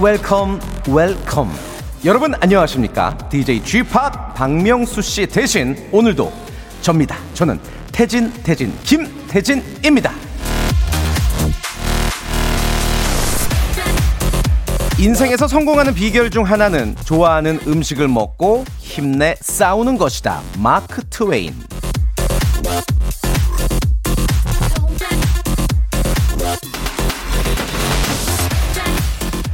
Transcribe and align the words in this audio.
welcome 0.00 0.60
welcome 0.88 1.50
여러분 2.04 2.32
안녕하십니까? 2.40 3.18
DJ 3.28 3.60
p 3.60 3.82
박명수 4.34 5.02
씨 5.02 5.26
대신 5.26 5.76
오늘도 5.90 6.32
접니다. 6.80 7.16
저는 7.34 7.58
태진 7.90 8.32
태진 8.44 8.72
김태진입니다. 8.84 10.12
인생에서 15.00 15.48
성공하는 15.48 15.94
비결 15.94 16.30
중 16.30 16.44
하나는 16.44 16.94
좋아하는 17.04 17.58
음식을 17.66 18.06
먹고 18.06 18.64
힘내 18.78 19.34
싸우는 19.40 19.98
것이다. 19.98 20.42
마크 20.58 21.02
트웨인 21.10 21.54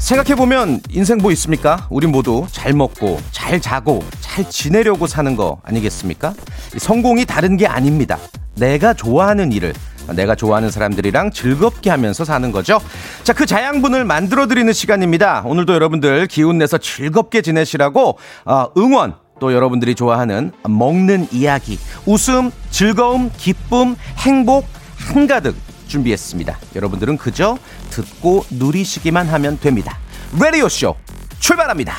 생각해보면 0.04 0.82
인생 0.90 1.16
뭐 1.16 1.32
있습니까? 1.32 1.86
우리 1.88 2.06
모두 2.06 2.46
잘 2.52 2.74
먹고, 2.74 3.18
잘 3.30 3.58
자고, 3.58 4.04
잘 4.20 4.50
지내려고 4.50 5.06
사는 5.06 5.34
거 5.34 5.62
아니겠습니까? 5.62 6.34
이 6.76 6.78
성공이 6.78 7.24
다른 7.24 7.56
게 7.56 7.66
아닙니다. 7.66 8.18
내가 8.54 8.92
좋아하는 8.92 9.50
일을, 9.50 9.72
내가 10.14 10.34
좋아하는 10.34 10.70
사람들이랑 10.70 11.30
즐겁게 11.30 11.88
하면서 11.88 12.22
사는 12.22 12.52
거죠. 12.52 12.82
자, 13.22 13.32
그 13.32 13.46
자양분을 13.46 14.04
만들어드리는 14.04 14.70
시간입니다. 14.74 15.42
오늘도 15.46 15.72
여러분들 15.72 16.26
기운내서 16.26 16.76
즐겁게 16.76 17.40
지내시라고, 17.40 18.18
어, 18.44 18.66
응원, 18.76 19.14
또 19.40 19.54
여러분들이 19.54 19.94
좋아하는 19.94 20.52
먹는 20.68 21.28
이야기, 21.32 21.78
웃음, 22.04 22.50
즐거움, 22.68 23.30
기쁨, 23.38 23.96
행복, 24.18 24.66
한가득 24.98 25.56
준비했습니다. 25.86 26.58
여러분들은 26.74 27.16
그저 27.16 27.56
듣고 27.94 28.44
누리시기만 28.50 29.26
하면 29.28 29.58
됩니다. 29.60 29.98
라디오쇼 30.38 30.96
출발합니다. 31.38 31.94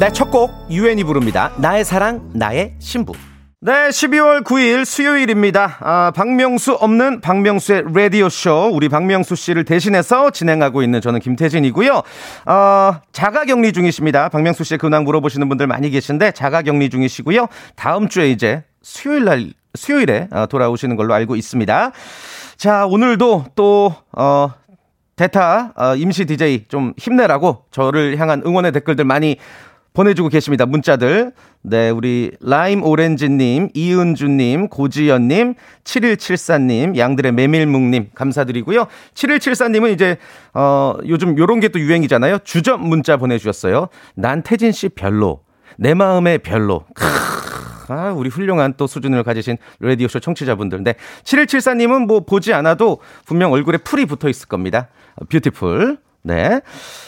네, 0.00 0.10
첫 0.12 0.30
곡 0.32 0.50
유엔이 0.68 1.04
부릅니다. 1.04 1.52
나의 1.58 1.84
사랑, 1.84 2.30
나의 2.34 2.74
신부. 2.80 3.12
네, 3.60 3.70
12월 3.90 4.42
9일 4.42 4.84
수요일입니다. 4.84 5.76
아, 5.78 6.10
박명수 6.16 6.72
없는 6.72 7.20
박명수의 7.20 7.84
라디오쇼. 7.94 8.70
우리 8.72 8.88
박명수 8.88 9.36
씨를 9.36 9.64
대신해서 9.64 10.30
진행하고 10.30 10.82
있는 10.82 11.00
저는 11.00 11.20
김태진이고요. 11.20 12.02
어, 12.46 12.92
자가 13.12 13.44
격리 13.44 13.72
중이십니다. 13.72 14.30
박명수 14.30 14.64
씨의 14.64 14.78
근황 14.78 15.04
물어보시는 15.04 15.48
분들 15.48 15.68
많이 15.68 15.90
계신데 15.90 16.32
자가 16.32 16.62
격리 16.62 16.90
중이시고요. 16.90 17.46
다음 17.76 18.08
주에 18.08 18.30
이제 18.32 18.64
수요일 18.82 19.24
날, 19.26 19.52
수요일에 19.74 20.28
어, 20.30 20.46
돌아오시는 20.46 20.96
걸로 20.96 21.14
알고 21.14 21.36
있습니다. 21.36 21.92
자, 22.56 22.86
오늘도 22.86 23.46
또, 23.54 23.94
어, 24.12 24.50
대타, 25.16 25.72
어, 25.76 25.96
임시 25.96 26.24
DJ 26.24 26.66
좀 26.68 26.94
힘내라고 26.96 27.64
저를 27.70 28.18
향한 28.18 28.42
응원의 28.44 28.72
댓글들 28.72 29.04
많이 29.04 29.36
보내주고 29.94 30.30
계십니다. 30.30 30.64
문자들. 30.64 31.32
네, 31.60 31.90
우리 31.90 32.32
라임 32.40 32.82
오렌지님, 32.82 33.68
이은주님, 33.74 34.68
고지연님, 34.68 35.54
7174님, 35.84 36.96
양들의 36.96 37.30
메밀묵님, 37.32 38.10
감사드리고요. 38.14 38.86
7174님은 39.14 39.92
이제, 39.92 40.16
어, 40.54 40.94
요즘 41.06 41.36
요런 41.36 41.60
게 41.60 41.68
또 41.68 41.78
유행이잖아요. 41.78 42.38
주점 42.44 42.88
문자 42.88 43.16
보내주셨어요. 43.16 43.88
난 44.14 44.42
태진 44.42 44.72
씨 44.72 44.88
별로. 44.88 45.40
내 45.76 45.94
마음의 45.94 46.38
별로. 46.38 46.84
크 46.94 47.04
아, 47.88 48.12
우리 48.12 48.28
훌륭한 48.28 48.74
또 48.76 48.86
수준을 48.86 49.22
가지신 49.22 49.58
라디오쇼 49.80 50.20
청취자분들. 50.20 50.82
네. 50.84 50.94
7174님은 51.24 52.06
뭐 52.06 52.20
보지 52.20 52.52
않아도 52.54 52.98
분명 53.26 53.52
얼굴에 53.52 53.78
풀이 53.78 54.06
붙어 54.06 54.28
있을 54.28 54.48
겁니다. 54.48 54.88
beautiful. 55.28 55.98
네. 56.24 56.60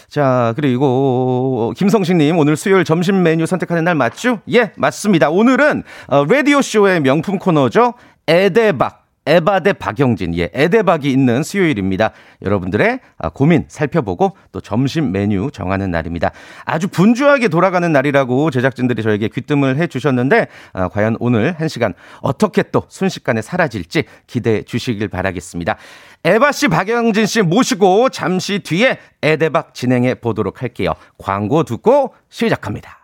자, 0.08 0.52
그리고 0.56 1.72
김성식님 1.76 2.36
오늘 2.36 2.56
수요일 2.56 2.84
점심 2.84 3.22
메뉴 3.22 3.46
선택하는 3.46 3.84
날 3.84 3.94
맞죠? 3.94 4.40
예, 4.52 4.72
맞습니다. 4.76 5.30
오늘은 5.30 5.84
어, 6.08 6.24
라디오 6.24 6.60
쇼의 6.60 7.00
명품 7.00 7.38
코너죠. 7.38 7.94
에데박. 8.26 9.03
에바데 9.26 9.74
박영진, 9.74 10.36
예, 10.36 10.50
에데박이 10.52 11.10
있는 11.10 11.42
수요일입니다. 11.42 12.12
여러분들의 12.42 13.00
아, 13.18 13.28
고민 13.30 13.64
살펴보고 13.68 14.36
또 14.52 14.60
점심 14.60 15.12
메뉴 15.12 15.50
정하는 15.50 15.90
날입니다. 15.90 16.30
아주 16.64 16.88
분주하게 16.88 17.48
돌아가는 17.48 17.90
날이라고 17.90 18.50
제작진들이 18.50 19.02
저에게 19.02 19.28
귀뜸을 19.28 19.76
해 19.78 19.86
주셨는데, 19.86 20.48
아, 20.72 20.88
과연 20.88 21.16
오늘 21.20 21.54
한 21.58 21.68
시간 21.68 21.94
어떻게 22.20 22.62
또 22.62 22.84
순식간에 22.88 23.40
사라질지 23.40 24.04
기대해 24.26 24.62
주시길 24.62 25.08
바라겠습니다. 25.08 25.76
에바 26.24 26.52
씨, 26.52 26.68
박영진 26.68 27.26
씨 27.26 27.42
모시고 27.42 28.10
잠시 28.10 28.58
뒤에 28.58 28.98
에데박 29.22 29.74
진행해 29.74 30.14
보도록 30.14 30.62
할게요. 30.62 30.92
광고 31.18 31.64
듣고 31.64 32.14
시작합니다. 32.28 33.03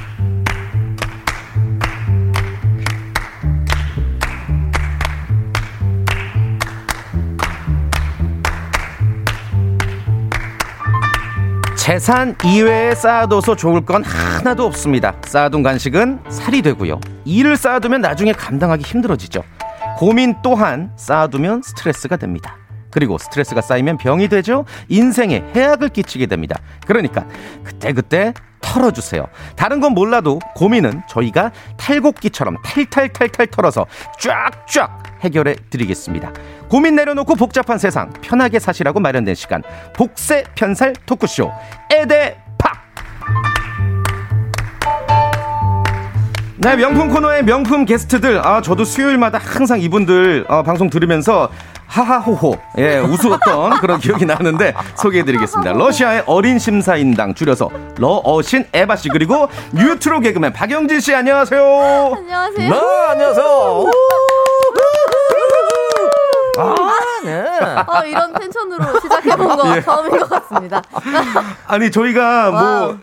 재산 11.81 12.35
이외에 12.45 12.93
쌓아둬서 12.93 13.55
좋을 13.55 13.83
건 13.83 14.03
하나도 14.03 14.67
없습니다. 14.67 15.15
쌓아둔 15.23 15.63
간식은 15.63 16.19
살이 16.29 16.61
되고요. 16.61 16.99
일을 17.25 17.57
쌓아두면 17.57 18.01
나중에 18.01 18.33
감당하기 18.33 18.83
힘들어지죠. 18.83 19.41
고민 19.97 20.35
또한 20.43 20.91
쌓아두면 20.95 21.63
스트레스가 21.63 22.17
됩니다. 22.17 22.55
그리고 22.91 23.17
스트레스가 23.17 23.61
쌓이면 23.61 23.97
병이 23.97 24.27
되죠. 24.27 24.63
인생에 24.89 25.43
해악을 25.55 25.89
끼치게 25.89 26.27
됩니다. 26.27 26.59
그러니까 26.85 27.25
그때그때 27.63 28.35
털어주세요. 28.61 29.25
다른 29.55 29.79
건 29.79 29.93
몰라도 29.93 30.37
고민은 30.53 31.01
저희가 31.09 31.51
탈곡기처럼 31.77 32.57
탈탈탈탈 32.63 33.47
털어서 33.47 33.87
쫙쫙 34.19 35.10
해결해 35.21 35.55
드리겠습니다. 35.69 36.31
고민 36.69 36.95
내려놓고 36.95 37.35
복잡한 37.35 37.77
세상 37.77 38.11
편하게 38.21 38.59
사시라고 38.59 38.99
마련된 38.99 39.35
시간 39.35 39.63
복세 39.93 40.43
편살 40.55 40.93
토크쇼 41.05 41.51
에데팍 41.91 42.81
네, 46.57 46.75
명품 46.75 47.09
코너의 47.09 47.43
명품 47.43 47.85
게스트들. 47.85 48.37
아, 48.45 48.61
저도 48.61 48.83
수요일마다 48.83 49.39
항상 49.39 49.81
이분들 49.81 50.45
어, 50.47 50.61
방송 50.61 50.91
들으면서 50.91 51.49
하하호호, 51.91 52.57
예, 52.77 52.99
웃었던 52.99 53.81
그런 53.81 53.99
기억이 53.99 54.25
나는데 54.25 54.73
소개해드리겠습니다. 54.95 55.73
러시아의 55.73 56.23
어린 56.25 56.57
심사인당 56.57 57.33
줄여서 57.33 57.69
러어신 57.97 58.65
에바 58.71 58.95
씨 58.95 59.09
그리고 59.09 59.49
뉴트로 59.73 60.21
개그맨 60.21 60.53
박영진 60.53 61.01
씨 61.01 61.13
안녕하세요. 61.13 61.61
안녕하세요. 62.15 62.69
네, 62.69 62.79
안녕하세요. 63.09 63.91
아, 66.59 66.75
네. 67.25 67.43
어, 67.87 68.05
이런 68.05 68.33
텐션으로 68.33 68.99
시작해본 69.01 69.57
거 69.57 69.75
예. 69.75 69.81
처음인 69.81 70.17
것 70.17 70.29
같습니다. 70.29 70.81
아니 71.67 71.91
저희가. 71.91 72.51
뭐. 72.51 72.99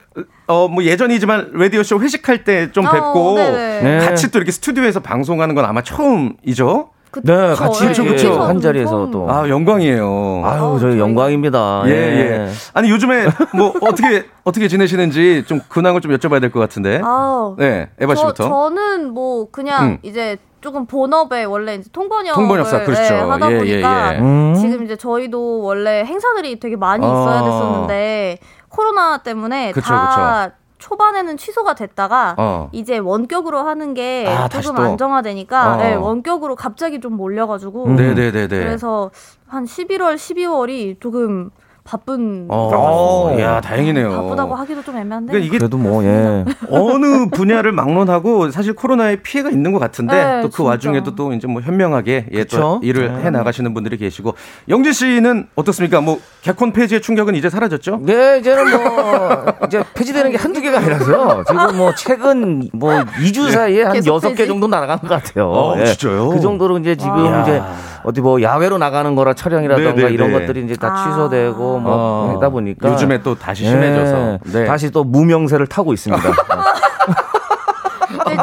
어, 0.46 0.66
뭐 0.66 0.82
예전이지만 0.82 1.50
라디오쇼 1.52 2.00
회식할 2.00 2.44
때좀 2.44 2.86
어, 2.86 2.90
뵙고. 2.90 3.34
네. 3.36 3.98
같이 4.06 4.30
또 4.30 4.38
이렇게 4.38 4.50
스튜디오에서 4.50 5.00
방송하는 5.00 5.54
건 5.54 5.66
아마 5.66 5.82
처음이죠? 5.82 6.90
네, 7.22 7.54
같이 7.54 7.84
예, 7.84 7.88
그쵸, 7.88 8.28
예. 8.34 8.36
한 8.38 8.60
자리에서. 8.60 9.08
또. 9.10 9.30
아, 9.30 9.48
영광이에요. 9.48 10.42
아유, 10.44 10.78
저희 10.80 10.92
저희- 10.92 10.98
영광입니다. 11.00 11.82
예, 11.86 11.90
예. 11.90 12.48
아니, 12.74 12.90
요즘에 12.90 13.26
뭐 13.54 13.72
어떻게, 13.82 14.26
어떻게 14.44 14.68
지내시는지 14.68 15.44
좀 15.46 15.60
근황을 15.68 16.00
좀 16.00 16.12
여쭤봐야 16.16 16.40
될 16.40 16.50
것 16.50 16.60
같은데. 16.60 17.00
아우. 17.04 17.54
네, 17.58 17.88
에바 17.98 18.14
저, 18.14 18.20
씨부터. 18.20 18.48
저는 18.48 19.12
뭐 19.12 19.48
그냥 19.50 19.84
음. 19.84 19.98
이제 20.02 20.36
조금 20.60 20.86
본업에 20.86 21.44
원래 21.44 21.76
이제 21.76 21.88
통번역을 21.92 22.34
통번역사, 22.34 22.84
그렇죠. 22.84 23.02
예, 23.14 23.18
하다 23.18 23.50
예, 23.50 23.54
예, 23.54 23.58
보니까 23.58 24.14
예. 24.14 24.18
음. 24.18 24.54
지금 24.58 24.84
이제 24.84 24.96
저희도 24.96 25.60
원래 25.62 26.04
행사들이 26.04 26.58
되게 26.58 26.76
많이 26.76 27.06
아. 27.06 27.08
있어야 27.08 27.42
됐었는데 27.44 28.38
코로나 28.68 29.18
때문에 29.18 29.72
그쵸, 29.72 29.86
다 29.88 30.50
초반에는 30.78 31.36
취소가 31.36 31.74
됐다가 31.74 32.34
어. 32.38 32.68
이제 32.72 32.98
원격으로 32.98 33.58
하는 33.58 33.94
게 33.94 34.26
아, 34.26 34.48
조금 34.48 34.76
또? 34.76 34.82
안정화되니까 34.82 35.74
어. 35.74 35.76
네, 35.76 35.94
원격으로 35.94 36.56
갑자기 36.56 37.00
좀 37.00 37.14
몰려가지고 37.14 37.86
음. 37.86 37.96
네네네네. 37.96 38.48
그래서 38.48 39.10
한 39.46 39.64
11월, 39.64 40.14
12월이 40.14 41.00
조금 41.00 41.50
바쁜 41.88 42.44
어, 42.50 43.34
야 43.40 43.62
다행이네요. 43.62 44.10
바쁘다고 44.10 44.54
하기도 44.54 44.82
좀 44.82 44.98
애매한데 44.98 45.32
그러니까 45.32 45.46
이게 45.48 45.56
그래도 45.56 45.78
뭐 45.78 46.04
예. 46.04 46.44
어느 46.68 47.30
분야를 47.30 47.72
막론하고 47.72 48.50
사실 48.50 48.74
코로나의 48.74 49.22
피해가 49.22 49.48
있는 49.48 49.72
것 49.72 49.78
같은데 49.78 50.12
네, 50.12 50.42
또그 50.42 50.56
진짜. 50.56 50.68
와중에도 50.68 51.14
또 51.14 51.32
이제 51.32 51.46
뭐 51.46 51.62
현명하게 51.62 52.26
예, 52.32 52.44
또? 52.44 52.78
일을 52.82 53.10
네. 53.10 53.24
해 53.24 53.30
나가시는 53.30 53.72
분들이 53.72 53.96
계시고 53.96 54.34
영진 54.68 54.92
씨는 54.92 55.48
어떻습니까? 55.54 56.02
뭐 56.02 56.20
개콘 56.42 56.74
폐지의 56.74 57.00
충격은 57.00 57.34
이제 57.36 57.48
사라졌죠? 57.48 58.00
네, 58.02 58.38
이제는 58.40 58.70
뭐 58.70 59.46
이제 59.66 59.82
폐지되는 59.94 60.30
게 60.30 60.36
한두 60.36 60.60
개가 60.60 60.80
아니라서요. 60.80 61.44
지금 61.48 61.76
뭐 61.78 61.94
최근 61.94 62.68
뭐 62.74 62.92
2주 62.92 63.50
사이에 63.50 63.84
한 63.84 64.06
여섯 64.06 64.34
개? 64.34 64.46
정도 64.46 64.66
날아가는 64.66 65.00
것 65.00 65.08
같아요. 65.08 65.50
어, 65.50 65.84
진짜요? 65.86 66.28
그 66.28 66.40
정도로 66.40 66.76
이제 66.80 66.96
지금 66.96 67.12
아. 67.12 67.42
이제 67.42 67.62
어디 68.04 68.20
뭐 68.20 68.40
야외로 68.42 68.78
나가는 68.78 69.14
거라 69.14 69.34
촬영이라던가 69.34 69.92
네네네. 69.92 70.14
이런 70.14 70.32
것들이 70.32 70.64
이제 70.64 70.74
다 70.76 70.92
아. 70.92 71.04
취소되고 71.04 71.78
뭐 71.78 71.92
어. 71.92 72.32
하다 72.34 72.50
보니까 72.50 72.92
요즘에 72.92 73.22
또 73.22 73.34
다시 73.34 73.64
심해져서 73.64 74.38
예, 74.46 74.52
네. 74.52 74.64
다시 74.64 74.90
또 74.90 75.04
무명세를 75.04 75.66
타고 75.66 75.92
있습니다. 75.92 76.22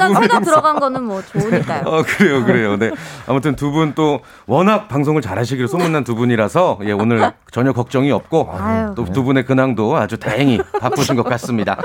일단 0.09 0.21
새가 0.23 0.39
들어간 0.41 0.79
거는 0.79 1.03
뭐 1.03 1.21
좋으니까요. 1.21 1.83
어, 1.85 2.03
그래요, 2.03 2.45
그래요. 2.45 2.77
네. 2.77 2.91
아무튼 3.27 3.55
두 3.55 3.71
분 3.71 3.93
또 3.95 4.19
워낙 4.47 4.87
방송을 4.87 5.21
잘하시기로 5.21 5.67
소문난 5.67 6.03
두 6.03 6.15
분이라서 6.15 6.79
예, 6.85 6.91
오늘 6.91 7.31
전혀 7.51 7.71
걱정이 7.73 8.11
없고 8.11 8.49
아유. 8.57 8.93
또두 8.95 9.23
분의 9.23 9.45
근황도 9.45 9.95
아주 9.95 10.17
다행히 10.17 10.59
바쁘신 10.79 11.15
것 11.15 11.23
같습니다. 11.23 11.77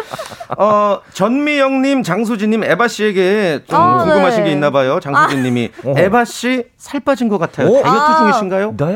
어, 0.59 1.01
전미영님, 1.13 2.03
장수진님, 2.03 2.65
에바 2.65 2.89
씨에게 2.89 3.65
좀 3.69 3.79
아, 3.79 3.99
궁금하신 4.05 4.45
네. 4.45 4.49
게 4.49 4.53
있나 4.53 4.71
봐요. 4.71 4.99
장수진님이 5.01 5.71
에바 5.85 6.25
씨 6.25 6.65
살 6.77 6.99
빠진 7.01 7.29
것 7.29 7.37
같아요. 7.39 7.69
오. 7.69 7.83
다이어트 7.83 7.99
아. 8.13 8.17
중이신가요? 8.19 8.75
네? 8.77 8.95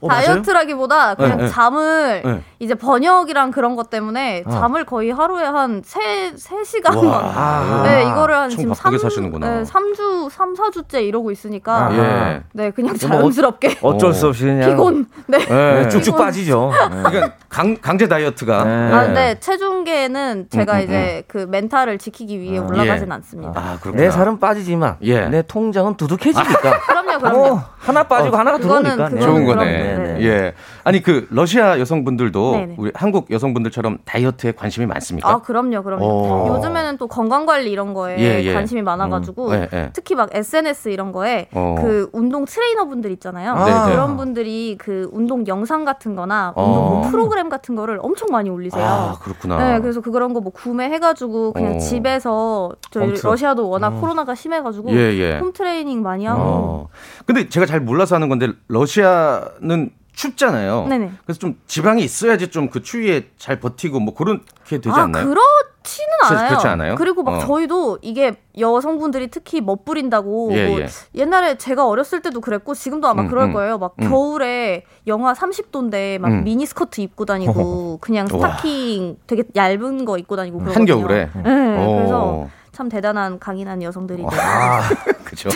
어? 0.00 0.08
다이어트라기보다 0.08 1.14
그냥 1.14 1.36
네, 1.38 1.44
네. 1.44 1.48
잠을 1.50 2.22
네. 2.24 2.40
이제 2.58 2.74
번역이랑 2.74 3.52
그런 3.52 3.76
것 3.76 3.90
때문에 3.90 4.42
잠을 4.50 4.84
거의 4.84 5.10
하루에 5.12 5.44
한 5.44 5.82
세, 5.84 6.32
세시간 6.36 6.96
와. 6.96 7.82
네, 7.84 8.02
이거를 8.02 8.36
한총 8.36 8.51
지금 8.56 8.72
바쁘게 8.74 8.98
3, 8.98 9.10
사시는구나. 9.10 9.50
네, 9.50 9.62
3주, 9.64 10.30
3, 10.30 10.54
4주째 10.54 11.02
이러고 11.06 11.30
있으니까 11.30 11.86
아, 11.88 11.96
예. 11.96 12.42
네, 12.52 12.70
그냥 12.70 12.96
뭐 13.00 13.08
자연스럽게 13.08 13.78
어쩔 13.82 14.12
수 14.14 14.28
없이 14.28 14.44
그냥 14.44 14.70
피곤. 14.70 15.06
네. 15.26 15.38
네, 15.38 15.88
쭉쭉 15.88 16.14
피곤. 16.14 16.18
빠지죠. 16.26 16.72
네. 16.90 17.02
그러니까 17.02 17.32
강, 17.48 17.76
강제 17.76 18.08
다이어트가. 18.08 18.64
네. 18.64 18.92
아, 18.92 19.04
근데 19.06 19.40
체중계는 19.40 20.46
제가 20.50 20.74
음, 20.74 20.78
음, 20.78 20.82
이제 20.84 21.24
그 21.28 21.38
멘탈을 21.48 21.98
지키기 21.98 22.40
위해 22.40 22.58
올라가진 22.58 23.08
예. 23.08 23.12
않습니다. 23.14 23.52
아, 23.54 23.78
그렇구나. 23.80 24.02
내 24.02 24.10
살은 24.10 24.38
빠지지만 24.38 24.96
예. 25.02 25.26
내 25.28 25.42
통장은 25.42 25.96
두둑해지니까. 25.96 26.80
그럼요, 26.86 27.18
그럼요. 27.18 27.46
어, 27.54 27.64
하나 27.82 28.02
빠지고 28.04 28.36
하나가 28.36 28.58
그거는- 28.58 28.82
들어오니까. 28.84 29.08
네. 29.08 29.20
좋은 29.20 29.44
거네. 29.44 29.64
네, 29.64 29.98
네. 29.98 30.22
예. 30.24 30.54
아니 30.84 31.02
그 31.02 31.26
러시아 31.30 31.78
여성분들도 31.80 32.52
네네. 32.52 32.74
우리 32.78 32.90
한국 32.94 33.30
여성분들처럼 33.30 33.98
다이어트에 34.04 34.52
관심이 34.52 34.86
많습니까? 34.86 35.28
아, 35.28 35.38
그럼요, 35.42 35.82
그럼요. 35.82 36.04
오. 36.04 36.48
요즘에는 36.56 36.96
또 36.98 37.08
건강 37.08 37.44
관리 37.46 37.70
이런 37.72 37.92
거에 37.94 38.18
예, 38.18 38.42
예. 38.44 38.54
관심이 38.54 38.82
많아가지고, 38.82 39.48
음, 39.48 39.54
예, 39.54 39.68
예. 39.72 39.90
특히 39.92 40.14
막 40.14 40.28
SNS 40.32 40.90
이런 40.90 41.10
거에 41.12 41.48
어. 41.52 41.76
그 41.80 42.08
운동 42.12 42.44
트레이너 42.44 42.84
분들 42.86 43.10
있잖아요. 43.12 43.54
네, 43.64 43.64
네. 43.72 43.90
그런 43.92 44.16
분들이 44.16 44.76
그 44.78 45.08
운동 45.12 45.46
영상 45.48 45.84
같은 45.84 46.14
거나 46.14 46.52
어. 46.54 46.64
운동 46.64 46.84
뭐 46.84 47.10
프로그램 47.10 47.48
같은 47.48 47.74
거를 47.74 47.98
엄청 48.02 48.28
많이 48.30 48.48
올리세요. 48.50 48.84
아, 48.84 49.18
그렇구나. 49.20 49.56
네, 49.58 49.80
그래서 49.80 50.00
그런 50.00 50.32
거 50.34 50.42
뭐 50.42 50.50
구매해가지고 50.52 51.52
그냥 51.52 51.74
어. 51.76 51.78
집에서 51.78 52.70
저희 52.90 53.06
홈트. 53.06 53.24
러시아도 53.26 53.68
워낙 53.68 53.90
코로나가 54.00 54.34
심해가지고 54.34 54.90
예, 54.90 54.96
예. 55.16 55.38
홈 55.38 55.52
트레이닝 55.52 56.02
많이 56.02 56.26
하고 56.26 56.40
어. 56.42 56.88
근데 57.26 57.48
제가 57.48 57.64
잘 57.72 57.80
몰라서 57.80 58.16
하는 58.16 58.28
건데 58.28 58.48
러시아는 58.68 59.92
춥잖아요. 60.14 60.88
네네. 60.90 61.10
그래서 61.24 61.40
좀 61.40 61.58
지방이 61.66 62.04
있어야지 62.04 62.48
좀 62.48 62.68
그 62.68 62.82
추위에 62.82 63.28
잘 63.38 63.58
버티고 63.60 63.98
뭐 63.98 64.12
그렇게 64.14 64.42
되지 64.78 64.90
아, 64.90 65.04
않나요? 65.04 65.24
그렇지는 65.24 66.08
그렇지- 66.22 66.32
않아요. 66.32 66.48
그렇지 66.50 66.66
않아요? 66.66 66.94
그리고 66.96 67.22
막 67.22 67.32
어. 67.36 67.38
저희도 67.40 67.98
이게 68.02 68.34
여성분들이 68.58 69.28
특히 69.30 69.62
멋부린다고 69.62 70.50
예, 70.52 70.68
뭐 70.68 70.80
예. 70.80 70.86
옛날에 71.14 71.56
제가 71.56 71.86
어렸을 71.88 72.20
때도 72.20 72.42
그랬고 72.42 72.74
지금도 72.74 73.08
아마 73.08 73.22
음, 73.22 73.28
그럴 73.28 73.44
음. 73.44 73.52
거예요. 73.54 73.78
막 73.78 73.94
음. 74.02 74.10
겨울에 74.10 74.84
영하 75.06 75.32
30도인데 75.32 76.18
막 76.18 76.28
음. 76.30 76.44
미니스커트 76.44 77.00
입고 77.00 77.24
다니고 77.24 77.96
그냥 78.04 78.26
스타킹 78.26 79.16
되게 79.26 79.44
얇은 79.56 80.04
거 80.04 80.18
입고 80.18 80.36
다니고 80.36 80.58
그러거든요. 80.58 80.78
한겨울에. 80.94 81.30
네, 81.42 81.86
오. 81.86 81.96
그래서 81.96 82.48
참 82.72 82.88
대단한 82.88 83.38
강인한 83.38 83.82
여성들이죠. 83.82 84.28
그죠. 85.24 85.50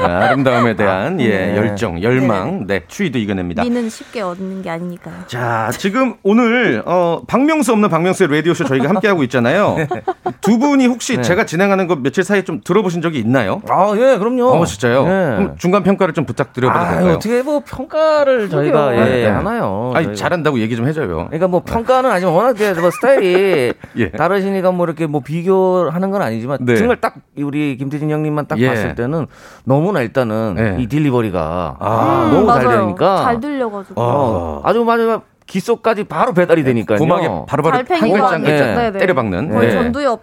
아 0.00 0.30
름다움에 0.32 0.74
대한 0.74 1.20
예, 1.20 1.28
네. 1.28 1.56
열정, 1.56 2.02
열망, 2.02 2.66
네, 2.66 2.82
추위도 2.88 3.18
이겨냅니다. 3.18 3.62
미는 3.62 3.88
쉽게 3.90 4.22
얻는 4.22 4.62
게 4.62 4.70
아니니까요. 4.70 5.14
자, 5.26 5.70
지금 5.78 6.14
오늘 6.22 6.82
어 6.86 7.22
박명수 7.26 7.72
없는 7.72 7.88
박명수의 7.90 8.30
라디오 8.30 8.54
쇼 8.54 8.64
저희가 8.64 8.88
함께 8.88 9.08
하고 9.08 9.22
있잖아요. 9.24 9.76
두 10.40 10.58
분이 10.58 10.86
혹시 10.86 11.16
네. 11.16 11.22
제가 11.22 11.44
진행하는 11.46 11.86
거 11.86 11.96
며칠 11.96 12.24
사이에 12.24 12.42
좀 12.42 12.60
들어보신 12.62 13.00
적이 13.02 13.18
있나요? 13.20 13.60
아, 13.68 13.92
예, 13.96 14.16
그럼요. 14.16 14.48
어, 14.48 14.64
진짜요? 14.64 15.02
예. 15.02 15.36
그럼 15.36 15.56
중간 15.58 15.82
평가를 15.82 16.14
좀 16.14 16.24
부탁드려도 16.24 16.74
아, 16.78 16.90
될까요? 16.90 17.14
어떻게 17.14 17.42
뭐 17.42 17.62
평가를 17.64 18.48
저희가. 18.48 18.96
예, 18.96 19.04
네. 19.04 19.26
하나요? 19.28 19.92
아니, 19.94 20.06
저희가. 20.06 20.16
잘한다고 20.16 20.58
얘기 20.60 20.74
좀 20.76 20.86
해줘요. 20.86 21.26
그러니까 21.26 21.48
뭐 21.48 21.62
평가는 21.62 22.10
아니지만 22.10 22.34
워낙 22.34 22.56
뭐 22.80 22.90
스타일이 22.90 23.72
예. 23.96 24.10
다르시니까 24.10 24.72
뭐 24.72 24.86
이렇게 24.86 25.06
뭐 25.06 25.20
비교하는 25.20 26.10
건 26.10 26.22
아니지만 26.22 26.58
네. 26.74 26.78
정말 26.78 27.00
딱 27.00 27.14
우리 27.36 27.76
김태진 27.76 28.10
형님만 28.10 28.46
딱 28.46 28.58
예. 28.58 28.68
봤을 28.68 28.94
때는 28.94 29.26
너무나 29.64 30.00
일단은 30.00 30.56
예. 30.58 30.82
이 30.82 30.86
딜리버리가 30.86 31.76
아, 31.78 32.30
너무 32.32 32.46
잘 32.46 32.64
맞아요. 32.64 32.80
되니까 32.80 33.22
잘 33.22 33.40
들려가지고. 33.40 34.00
어. 34.00 34.04
어, 34.04 34.60
아주 34.64 34.84
마지막 34.84 35.24
기속까지 35.46 36.04
바로 36.04 36.32
배달이 36.32 36.64
되니까요. 36.64 36.98
고막에 36.98 37.28
바로바로 37.46 37.76
한 37.78 37.84
글자 37.84 38.26
한. 38.26 38.42
글자 38.42 38.64
네네. 38.74 38.98
때려 38.98 39.14
박는. 39.14 39.50
거의 39.50 39.68
네. 39.68 39.72
전두엽. 39.74 40.22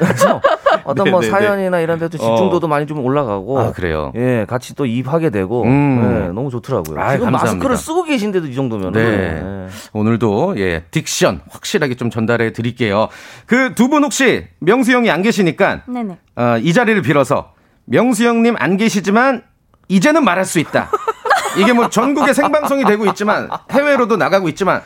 그렇죠. 0.00 0.40
어떤 0.84 1.04
네, 1.04 1.10
뭐 1.10 1.20
네, 1.20 1.26
네. 1.26 1.30
사연이나 1.30 1.80
이런 1.80 1.98
데도 1.98 2.16
집중도도 2.18 2.66
많이 2.66 2.86
좀 2.86 3.04
올라가고 3.04 3.58
아, 3.60 3.72
그래요? 3.72 4.12
예, 4.16 4.46
같이 4.48 4.74
또 4.74 4.86
입하게 4.86 5.30
되고 5.30 5.62
음. 5.64 6.24
예, 6.28 6.32
너무 6.32 6.50
좋더라고요. 6.50 6.98
아이, 6.98 7.16
지금 7.16 7.26
감사합니다. 7.26 7.44
마스크를 7.54 7.76
쓰고 7.76 8.04
계신데도 8.04 8.46
이 8.46 8.54
정도면 8.54 8.92
네. 8.92 9.66
오늘도 9.92 10.58
예 10.58 10.82
딕션 10.90 11.40
확실하게 11.50 11.94
좀 11.96 12.10
전달해 12.10 12.52
드릴게요. 12.52 13.08
그 13.46 13.74
두 13.74 13.88
분 13.88 14.04
혹시 14.04 14.46
명수 14.60 14.92
형이 14.92 15.10
안 15.10 15.22
계시니까 15.22 15.82
네네. 15.86 16.18
어, 16.36 16.56
이 16.60 16.72
자리를 16.72 17.00
빌어서 17.02 17.52
명수 17.84 18.24
형님 18.24 18.56
안 18.58 18.76
계시지만 18.76 19.42
이제는 19.88 20.24
말할 20.24 20.44
수 20.44 20.58
있다. 20.60 20.88
이게 21.58 21.72
뭐 21.72 21.88
전국에 21.88 22.32
생방송이 22.32 22.84
되고 22.84 23.06
있지만 23.06 23.48
해외로도 23.70 24.16
나가고 24.16 24.48
있지만 24.50 24.82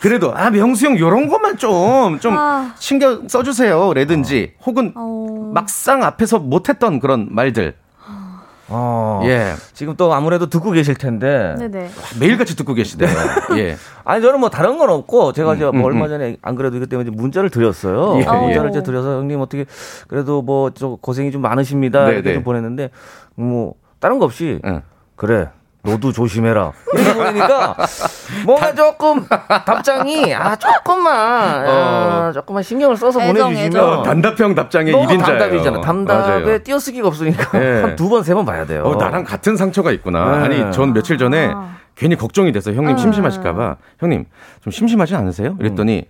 그래도 0.00 0.36
아 0.36 0.50
명수 0.50 0.86
형 0.86 0.98
요런 0.98 1.28
것만 1.28 1.56
좀좀 1.56 2.36
아. 2.36 2.74
신경 2.78 3.26
써주세요라든지 3.26 4.54
혹은 4.66 4.92
어... 4.94 5.50
막상 5.54 6.02
앞에서 6.02 6.38
못했던 6.38 7.00
그런 7.00 7.28
말들 7.30 7.74
어, 8.68 9.20
예 9.24 9.52
지금 9.74 9.94
또 9.96 10.12
아무래도 10.14 10.48
듣고 10.48 10.70
계실 10.70 10.94
텐데 10.94 11.54
네네. 11.58 11.90
매일같이 12.18 12.56
듣고 12.56 12.72
계시대요. 12.74 13.08
예. 13.58 13.76
아니 14.04 14.22
저는 14.22 14.40
뭐 14.40 14.48
다른 14.48 14.78
건 14.78 14.88
없고 14.88 15.32
제가 15.32 15.54
이제 15.54 15.64
음, 15.66 15.78
뭐 15.78 15.80
음, 15.80 15.84
얼마 15.84 16.08
전에 16.08 16.36
안 16.40 16.54
그래도 16.54 16.76
이것 16.76 16.88
때문에 16.88 17.08
이제 17.08 17.16
문자를 17.16 17.50
드렸어요. 17.50 18.18
예, 18.20 18.24
문자를 18.24 18.66
예. 18.66 18.70
이제 18.70 18.82
드려서 18.82 19.18
형님 19.18 19.40
어떻게 19.40 19.66
그래도 20.08 20.40
뭐저 20.40 20.98
고생이 21.00 21.30
좀 21.30 21.42
많으십니다 21.42 22.06
네, 22.06 22.12
이렇게 22.12 22.30
네. 22.30 22.34
좀 22.34 22.42
보냈는데 22.42 22.90
뭐 23.34 23.74
다른 24.00 24.18
거 24.18 24.24
없이 24.24 24.60
응. 24.64 24.82
그래 25.16 25.50
너도 25.84 26.12
조심해라 26.12 26.72
이렇게 26.94 27.14
보내니까 27.14 27.76
뭔가 28.46 28.74
조금 28.74 29.26
답장이 29.28 30.34
아 30.34 30.56
조금만 30.56 31.14
아, 31.68 32.32
조금만 32.32 32.62
신경을 32.62 32.96
써서 32.96 33.20
애정, 33.20 33.34
보내주시면 33.50 33.66
애정. 33.66 34.00
어, 34.00 34.02
단답형 34.02 34.54
답장의 34.54 34.92
너무 34.92 35.06
1인자예요. 35.06 35.22
담답이잖아. 35.24 35.80
담답에 35.82 36.58
띄어쓰기가 36.62 37.06
없으니까 37.08 37.58
네. 37.58 37.82
한두 37.82 38.08
번 38.08 38.22
세 38.24 38.34
번 38.34 38.46
봐야 38.46 38.64
돼요. 38.64 38.82
어, 38.84 38.96
나랑 38.96 39.24
같은 39.24 39.56
상처가 39.56 39.92
있구나. 39.92 40.38
네. 40.38 40.44
아니, 40.62 40.72
전 40.72 40.92
며칠 40.94 41.18
전에 41.18 41.50
아. 41.54 41.76
괜히 41.94 42.16
걱정이 42.16 42.50
돼서 42.52 42.72
형님 42.72 42.92
음. 42.92 42.98
심심하실까봐 42.98 43.76
형님 44.00 44.24
좀 44.62 44.70
심심하지 44.70 45.14
않으세요? 45.14 45.56
이랬더니 45.60 46.08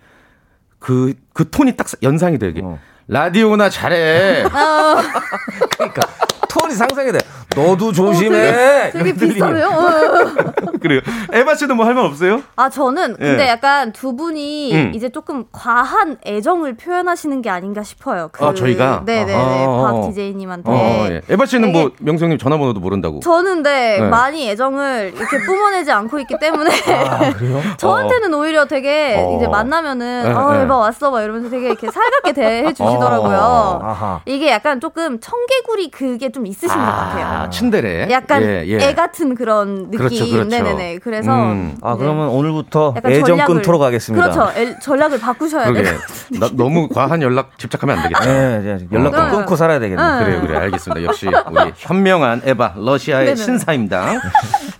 그, 0.79 1.15
그 1.33 1.51
톤이 1.51 1.77
딱 1.77 1.87
연상이 2.03 2.39
되게 2.39 2.61
어. 2.63 2.79
라디오나 3.07 3.69
잘해. 3.69 4.45
그러니까 5.77 6.03
톤이 6.49 6.75
상상이 6.75 7.13
돼. 7.13 7.19
너도 7.57 7.93
조심해. 7.93 8.91
되게 8.93 9.11
이런 9.11 9.17
들리니. 9.17 9.35
비슷하네요. 9.35 9.67
어. 9.69 10.55
그래요. 10.81 11.01
에바 11.33 11.55
씨는 11.55 11.77
뭐할 11.77 11.95
말 11.95 12.05
없어요? 12.05 12.43
아 12.57 12.69
저는 12.69 13.17
근데 13.17 13.45
예. 13.45 13.49
약간 13.49 13.93
두 13.93 14.15
분이 14.17 14.75
음. 14.75 14.93
이제 14.95 15.09
조금 15.09 15.45
과한 15.53 16.19
애정을 16.27 16.77
표현하시는 16.77 17.43
게 17.43 17.51
아닌가 17.51 17.83
싶어요. 17.83 18.29
그, 18.33 18.45
아, 18.45 18.53
저희가? 18.55 19.03
네네네. 19.07 19.67
박 19.67 20.03
DJ님한테. 20.09 20.71
어, 20.71 21.07
예. 21.11 21.21
에바 21.29 21.47
씨는 21.47 21.73
되게- 21.73 21.81
뭐 21.81 21.91
명성님 22.01 22.39
전화번호도 22.39 22.81
모른다고. 22.81 23.21
저는 23.21 23.63
네, 23.63 23.99
네. 24.01 24.09
많이 24.09 24.49
애정을 24.51 25.13
이렇게 25.17 25.39
뿜어내지 25.47 25.91
않고 25.93 26.19
있기 26.21 26.39
때문에 26.39 26.71
그래요? 27.39 27.61
저한테는 27.79 28.35
오히려 28.35 28.67
되게 28.67 29.17
어. 29.19 29.37
이제 29.37 29.49
만나면은 29.49 30.25
네, 30.25 30.33
어 30.33 30.53
네. 30.53 30.63
에바 30.63 30.77
왔어 30.77 31.11
막 31.11 31.23
이러면서 31.23 31.49
되게 31.51 31.67
이렇게 31.67 31.91
살갑게 31.91 32.33
대해 32.33 32.73
주시 32.73 32.83
더라고요. 32.99 33.37
어. 33.37 33.81
아하. 33.83 34.21
이게 34.27 34.51
약간 34.51 34.81
조금 34.81 35.21
청개구리 35.21 35.91
그게 35.91 36.31
좀 36.33 36.47
있으신 36.47 36.69
것 36.77 36.85
같아요. 36.85 37.27
아, 37.27 37.51
츤데레. 37.51 38.09
약간 38.11 38.43
예, 38.43 38.65
예. 38.67 38.79
애 38.89 38.95
같은 38.95 39.35
그런 39.35 39.91
느낌. 39.91 39.99
그렇죠, 39.99 40.29
그렇죠. 40.31 40.49
네네네. 40.49 40.99
그래서 40.99 41.33
음. 41.35 41.77
아, 41.83 41.93
네. 41.93 41.99
그러면 41.99 42.29
오늘부터 42.29 42.95
애정 43.07 43.39
전략을- 43.39 43.47
끊도록 43.47 43.83
하겠습니다. 43.83 44.31
그렇죠. 44.31 44.53
애- 44.59 44.79
전략을 44.81 45.21
바꾸셔야. 45.21 45.73
돼요. 45.73 45.97
나, 46.41 46.49
너무 46.53 46.89
과한 46.89 47.23
연락 47.23 47.59
집착하면 47.59 47.97
안 47.99 48.03
되겠다. 48.05 48.25
네, 48.25 48.59
네, 48.61 48.87
연락 48.93 49.11
네. 49.25 49.31
끊고 49.37 49.57
살아야 49.57 49.79
되겠네. 49.79 50.03
네. 50.03 50.25
그래요, 50.25 50.41
그래. 50.43 50.59
알겠습니다. 50.59 51.03
역시 51.05 51.27
우리 51.29 51.73
현명한 51.77 52.43
에바, 52.45 52.75
러시아의 52.77 53.25
네네. 53.27 53.37
신사임당. 53.37 54.21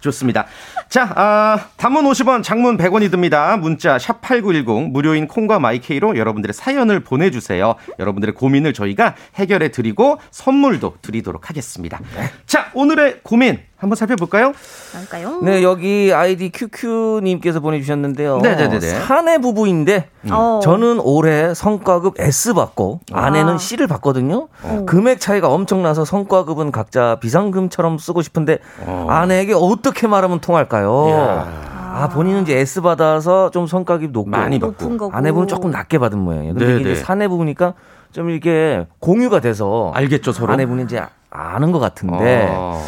좋습니다. 0.01 0.47
자, 0.89 1.11
아, 1.17 1.59
단문 1.77 2.05
50원, 2.05 2.43
장문 2.43 2.77
100원이 2.77 3.11
듭니다. 3.11 3.57
문자 3.57 3.97
샵8910 3.97 4.91
무료인 4.91 5.27
콩과 5.27 5.59
마이케이로 5.59 6.17
여러분들의 6.17 6.53
사연을 6.53 7.01
보내 7.01 7.31
주세요. 7.31 7.75
여러분들의 8.05 8.35
고민을 8.35 8.75
저희가 8.75 9.15
해결해 9.37 9.71
드리고 9.71 10.19
선물도 10.31 10.95
드리도록 11.01 11.49
하겠습니다. 11.49 12.01
자, 12.47 12.67
오늘의 12.75 13.21
고민 13.23 13.59
한번 13.79 13.97
살펴볼까요? 13.97 14.53
할까요? 14.95 15.41
네, 15.43 15.63
여기 15.63 16.13
아이디 16.15 16.51
QQ님께서 16.51 17.61
보내주셨는데요. 17.61 18.39
네네네네. 18.39 18.81
사내 18.81 19.39
부부인데 19.39 20.09
어. 20.31 20.61
저는 20.63 21.01
올해 21.01 21.53
성과급 21.55 22.19
S 22.19 22.55
받고 22.55 23.01
아내는 23.13 23.55
아. 23.55 23.59
C를 23.59 23.87
받거든요. 23.87 24.49
어. 24.63 24.83
금액 24.87 25.21
차이가 25.21 25.49
엄청나서 25.49 26.05
성과급은 26.05 26.73
각자 26.73 27.19
비상금처럼 27.21 27.99
쓰고 27.99 28.23
싶은데 28.23 28.59
아내에게 29.09 29.55
어떻게 29.55 30.07
말하면 30.07 30.41
통할까요? 30.41 31.45
아, 31.97 32.09
본인은 32.09 32.43
이제 32.43 32.57
S 32.59 32.81
받아서 32.81 33.51
좀 33.51 33.69
성과급이 33.69 34.09
높고 34.09 34.29
많이 34.29 34.59
받고. 34.59 35.11
아내분은 35.13 35.47
조금 35.47 35.71
낮게 35.71 35.99
받은 35.99 36.19
모양이에요. 36.19 36.55
근데 36.55 36.67
네네. 36.67 36.81
이게 36.81 36.93
이제 36.93 37.01
사내 37.01 37.29
부부니까 37.29 37.75
좀 38.15 38.31
이렇게 38.31 38.87
공유가 39.01 39.41
돼서 39.41 39.91
알겠죠, 39.95 40.31
서로? 40.33 40.53
아내분이 40.53 40.85
이제 40.85 41.03
아는 41.31 41.73
것 41.73 41.81
같은데 41.81 42.47
어. 42.49 42.81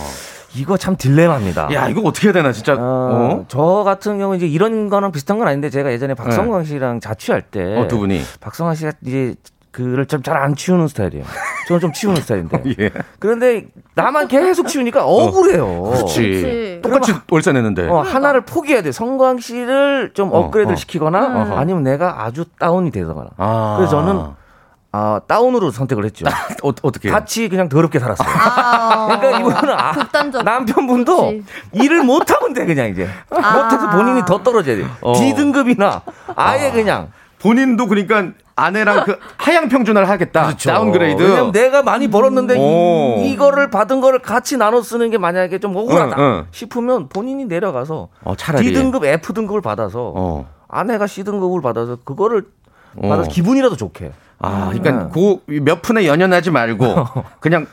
이거 0.54 0.76
참 0.76 0.97
딜레마입니다. 0.97 1.68
야, 1.75 1.88
이거 1.88 2.00
어떻게 2.02 2.28
해야 2.28 2.33
되나, 2.33 2.52
진짜. 2.52 2.75
어, 2.75 2.78
어? 2.78 3.45
저 3.49 3.83
같은 3.85 4.18
경우 4.18 4.37
이제 4.37 4.47
이런 4.47 4.88
거랑 4.88 5.11
비슷한 5.12 5.37
건 5.38 5.49
아닌데 5.49 5.68
제가 5.68 5.90
예전에 5.92 6.14
박성광 6.14 6.64
씨랑 6.64 7.00
자취할 7.00 7.42
때 7.42 7.76
어, 7.76 7.88
두 7.88 7.99
분이. 7.99 8.23
박성광 8.40 8.75
씨가 8.76 8.92
이제 9.04 9.35
그를 9.73 10.06
좀 10.06 10.23
잘 10.23 10.37
안 10.38 10.54
치우는 10.54 10.87
스타일이에요. 10.88 11.25
저는 11.68 11.80
좀 11.80 11.92
치우는 11.92 12.23
스타일인데. 12.23 12.62
예. 12.80 12.90
그런데 13.18 13.66
나만 13.97 14.28
계속 14.28 14.68
치우니까 14.68 15.04
억울해요. 15.04 15.83
그렇지. 15.83 16.21
그렇지. 16.23 16.80
똑같이 16.83 17.12
월세 17.30 17.52
내는데. 17.52 17.87
어, 17.88 18.00
하나를 18.00 18.42
포기해야 18.42 18.80
돼. 18.83 18.92
성광 18.92 19.40
씨를 19.40 20.12
좀 20.14 20.33
어, 20.33 20.38
업그레이드를 20.38 20.75
어. 20.75 20.76
시키거나 20.76 21.26
음. 21.26 21.52
아니면 21.52 21.83
내가 21.83 22.25
아주 22.25 22.45
다운이 22.59 22.92
되거나. 22.92 23.30
아. 23.37 23.75
그래서 23.76 23.90
저는 23.90 24.23
아, 24.97 25.21
down으로 25.26 25.71
선택을 25.71 26.07
했죠. 26.07 26.25
어, 26.62 26.73
어떻게? 26.81 27.11
같이 27.11 27.50
그냥 27.50 27.69
더럽게 27.69 27.99
살았어요. 27.99 28.26
아, 28.26 29.19
그러니까 29.19 29.41
이분은 29.41 29.75
아, 29.75 29.93
극단적. 29.93 30.43
남편분도 30.43 31.26
그치. 31.26 31.45
일을 31.75 32.03
못 32.03 32.31
하면 32.31 32.55
돼 32.55 32.65
그냥 32.65 32.88
이제 32.88 33.07
아. 33.29 33.59
못해서 33.62 33.91
본인이 33.91 34.23
더 34.25 34.43
떨어져야 34.43 34.76
돼. 34.76 34.87
어. 35.03 35.12
D등급이나 35.12 36.00
아예 36.35 36.71
그냥 36.71 37.11
본인도 37.41 37.88
그러니까 37.88 38.29
아내랑 38.55 39.05
그 39.05 39.19
하향 39.37 39.69
평준화를 39.69 40.09
하겠다. 40.09 40.57
downgrade. 40.56 41.23
왜냐면 41.23 41.53
내가 41.53 41.83
많이 41.83 42.09
벌었는데 42.09 42.57
오. 42.57 43.17
이, 43.19 43.33
이거를 43.33 43.69
받은 43.69 44.00
거를 44.00 44.21
같이 44.21 44.57
나눠 44.57 44.81
쓰는 44.81 45.11
게 45.11 45.19
만약에 45.19 45.59
좀 45.59 45.76
억울하다 45.76 46.17
응, 46.19 46.25
응. 46.25 46.47
싶으면 46.53 47.11
본인이 47.11 47.45
내려가서 47.45 48.09
어, 48.25 48.35
차라리. 48.35 48.65
D등급 48.73 49.05
F 49.05 49.35
등급을 49.35 49.61
받아서 49.61 50.12
어. 50.17 50.49
아내가 50.69 51.07
C 51.07 51.23
등급을 51.23 51.61
받아서 51.61 51.99
그거를 52.03 52.45
어. 52.97 53.09
받아서 53.09 53.31
기분이라도 53.31 53.76
좋게. 53.76 54.12
아, 54.38 54.71
그러니까 54.73 55.11
네. 55.11 55.41
그몇 55.47 55.83
푼에 55.83 56.07
연연하지 56.07 56.50
말고 56.50 56.85
그냥 57.41 57.67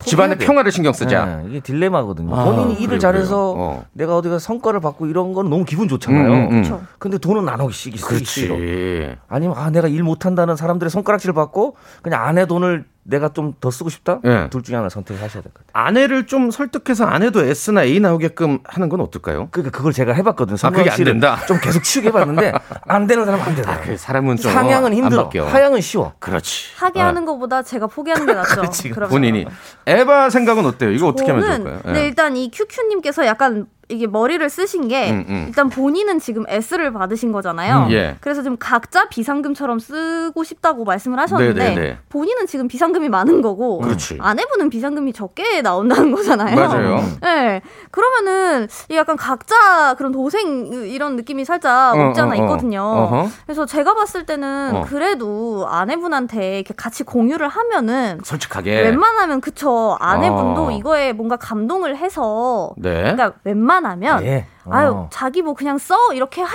집안의 0.00 0.38
돼. 0.38 0.44
평화를 0.44 0.70
신경 0.70 0.92
쓰자. 0.92 1.24
네, 1.24 1.44
이게 1.48 1.60
딜레마거든요. 1.60 2.34
아, 2.34 2.44
본인이 2.44 2.74
그래요, 2.74 2.84
일을 2.84 2.98
잘해서 2.98 3.52
그래요. 3.54 3.66
어. 3.66 3.84
내가 3.92 4.16
어디가 4.18 4.38
성과를 4.38 4.80
받고 4.80 5.06
이런 5.06 5.32
건 5.32 5.48
너무 5.48 5.64
기분 5.64 5.88
좋잖아요. 5.88 6.26
음, 6.32 6.34
음, 6.34 6.42
음. 6.42 6.48
그렇죠. 6.62 6.82
근데 6.98 7.16
돈은 7.18 7.44
나누기 7.44 7.72
시기 7.72 7.96
쓰기 7.96 8.24
싫어. 8.24 8.56
그렇지. 8.56 9.16
아니면 9.28 9.56
아 9.56 9.70
내가 9.70 9.88
일 9.88 10.02
못한다는 10.02 10.56
사람들의 10.56 10.90
손가락질 10.90 11.32
받고 11.32 11.76
그냥 12.02 12.24
아내 12.26 12.44
돈을 12.46 12.84
내가 13.06 13.28
좀 13.28 13.54
더 13.60 13.70
쓰고 13.70 13.90
싶다. 13.90 14.18
예. 14.24 14.48
둘 14.50 14.62
중에 14.62 14.76
하나 14.76 14.88
선택하셔야 14.88 15.42
될 15.42 15.52
것 15.52 15.66
같아요. 15.66 15.86
아내를 15.86 16.26
좀 16.26 16.50
설득해서 16.50 17.04
아내도 17.04 17.44
S나 17.44 17.84
A 17.84 18.00
나오게끔 18.00 18.60
하는 18.64 18.88
건 18.88 19.00
어떨까요? 19.00 19.48
그러니까 19.50 19.76
그걸 19.76 19.92
제가 19.92 20.12
해봤거든요. 20.14 20.56
아, 20.62 20.70
그게 20.70 20.90
안 20.90 20.96
된다? 21.04 21.38
좀 21.46 21.58
계속 21.60 21.82
치우게 21.84 22.08
해봤는데 22.08 22.52
안 22.88 23.06
되는 23.06 23.24
사람은 23.24 23.44
안 23.46 23.54
되더라고요. 23.54 23.86
그 23.86 23.96
사람은 23.98 24.36
좀 24.36 24.50
상향은 24.52 24.92
어, 24.92 24.94
힘들어. 24.94 25.30
하향은 25.46 25.80
쉬워. 25.82 26.14
그렇지. 26.18 26.74
하게 26.78 27.00
어. 27.00 27.04
하는 27.06 27.24
것보다 27.24 27.62
제가 27.62 27.86
포기하는 27.86 28.26
게 28.26 28.32
낫죠. 28.34 28.62
본인이 29.08 29.46
에바 29.86 30.30
생각은 30.30 30.64
어때요? 30.66 30.90
이거 30.90 31.08
어떻게 31.08 31.30
하면 31.30 31.44
좋을까요? 31.62 31.80
네, 31.92 32.00
예. 32.00 32.06
일단 32.06 32.36
이 32.36 32.50
큐큐님께서 32.50 33.26
약간 33.26 33.66
이게 33.88 34.06
머리를 34.06 34.48
쓰신 34.48 34.88
게 34.88 35.10
음, 35.10 35.24
음. 35.28 35.44
일단 35.48 35.68
본인은 35.68 36.18
지금 36.18 36.44
S를 36.48 36.92
받으신 36.92 37.32
거잖아요. 37.32 37.86
음, 37.86 37.90
예. 37.92 38.16
그래서 38.20 38.42
좀 38.42 38.56
각자 38.58 39.08
비상금처럼 39.08 39.78
쓰고 39.78 40.44
싶다고 40.44 40.84
말씀을 40.84 41.18
하셨는데 41.18 41.54
네, 41.54 41.74
네, 41.74 41.80
네. 41.80 41.98
본인은 42.08 42.46
지금 42.46 42.68
비상금이 42.68 43.08
많은 43.08 43.42
거고 43.42 43.78
그렇지. 43.78 44.18
아내분은 44.20 44.70
비상금이 44.70 45.12
적게 45.12 45.62
나온다는 45.62 46.12
거잖아요. 46.12 46.56
맞아요. 46.56 47.00
네. 47.22 47.62
그러면은 47.90 48.68
이 48.88 48.96
약간 48.96 49.16
각자 49.16 49.94
그런 49.98 50.12
도생 50.12 50.66
이런 50.86 51.16
느낌이 51.16 51.44
살짝 51.44 51.96
어, 51.96 52.08
없지 52.08 52.20
않아 52.20 52.30
어, 52.30 52.38
어. 52.38 52.42
있거든요. 52.42 52.80
어허. 52.82 53.28
그래서 53.46 53.66
제가 53.66 53.94
봤을 53.94 54.24
때는 54.26 54.76
어. 54.76 54.84
그래도 54.88 55.66
아내분한테 55.68 56.56
이렇게 56.60 56.74
같이 56.76 57.02
공유를 57.02 57.48
하면은 57.48 58.20
솔직하게. 58.22 58.82
웬만하면 58.82 59.40
그쵸 59.40 59.96
아내분도 60.00 60.66
어. 60.66 60.70
이거에 60.70 61.12
뭔가 61.12 61.36
감동을 61.36 61.96
해서 61.96 62.72
네. 62.76 63.02
그러니까 63.02 63.32
웬만 63.44 63.73
하면 63.82 64.24
예. 64.24 64.46
아유 64.70 64.90
어. 64.90 65.10
자기 65.10 65.42
뭐 65.42 65.54
그냥 65.54 65.78
써 65.78 65.96
이렇게 66.12 66.42
할 66.42 66.50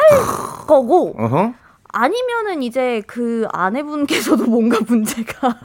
거고 0.67 1.15
어허. 1.17 1.53
아니면은 1.91 2.61
이제 2.61 3.01
그 3.07 3.47
아내분께서도 3.51 4.45
뭔가 4.49 4.77
문제가 4.87 5.47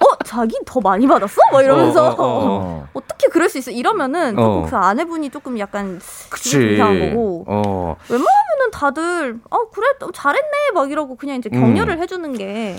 어 0.00 0.16
자기 0.24 0.54
더 0.66 0.80
많이 0.80 1.06
받았어? 1.06 1.40
막 1.52 1.62
이러면서 1.62 2.10
어, 2.10 2.10
어, 2.10 2.24
어, 2.24 2.88
어. 2.94 3.00
떻게 3.08 3.28
그럴 3.28 3.48
수 3.48 3.58
있어? 3.58 3.70
이러면은 3.70 4.36
조금 4.36 4.44
어. 4.44 4.66
그 4.68 4.76
아내분이 4.76 5.30
조금 5.30 5.58
약간 5.58 6.00
그치. 6.28 6.74
이상한 6.74 7.10
거고 7.10 7.44
어. 7.48 7.96
웬만하면은 8.08 8.70
다들 8.72 9.40
어 9.50 9.70
그래 9.70 9.86
또 9.98 10.12
잘했네 10.12 10.70
막 10.74 10.90
이러고 10.90 11.16
그냥 11.16 11.36
이제 11.36 11.48
격려를 11.48 11.98
해주는 11.98 12.32
게 12.34 12.76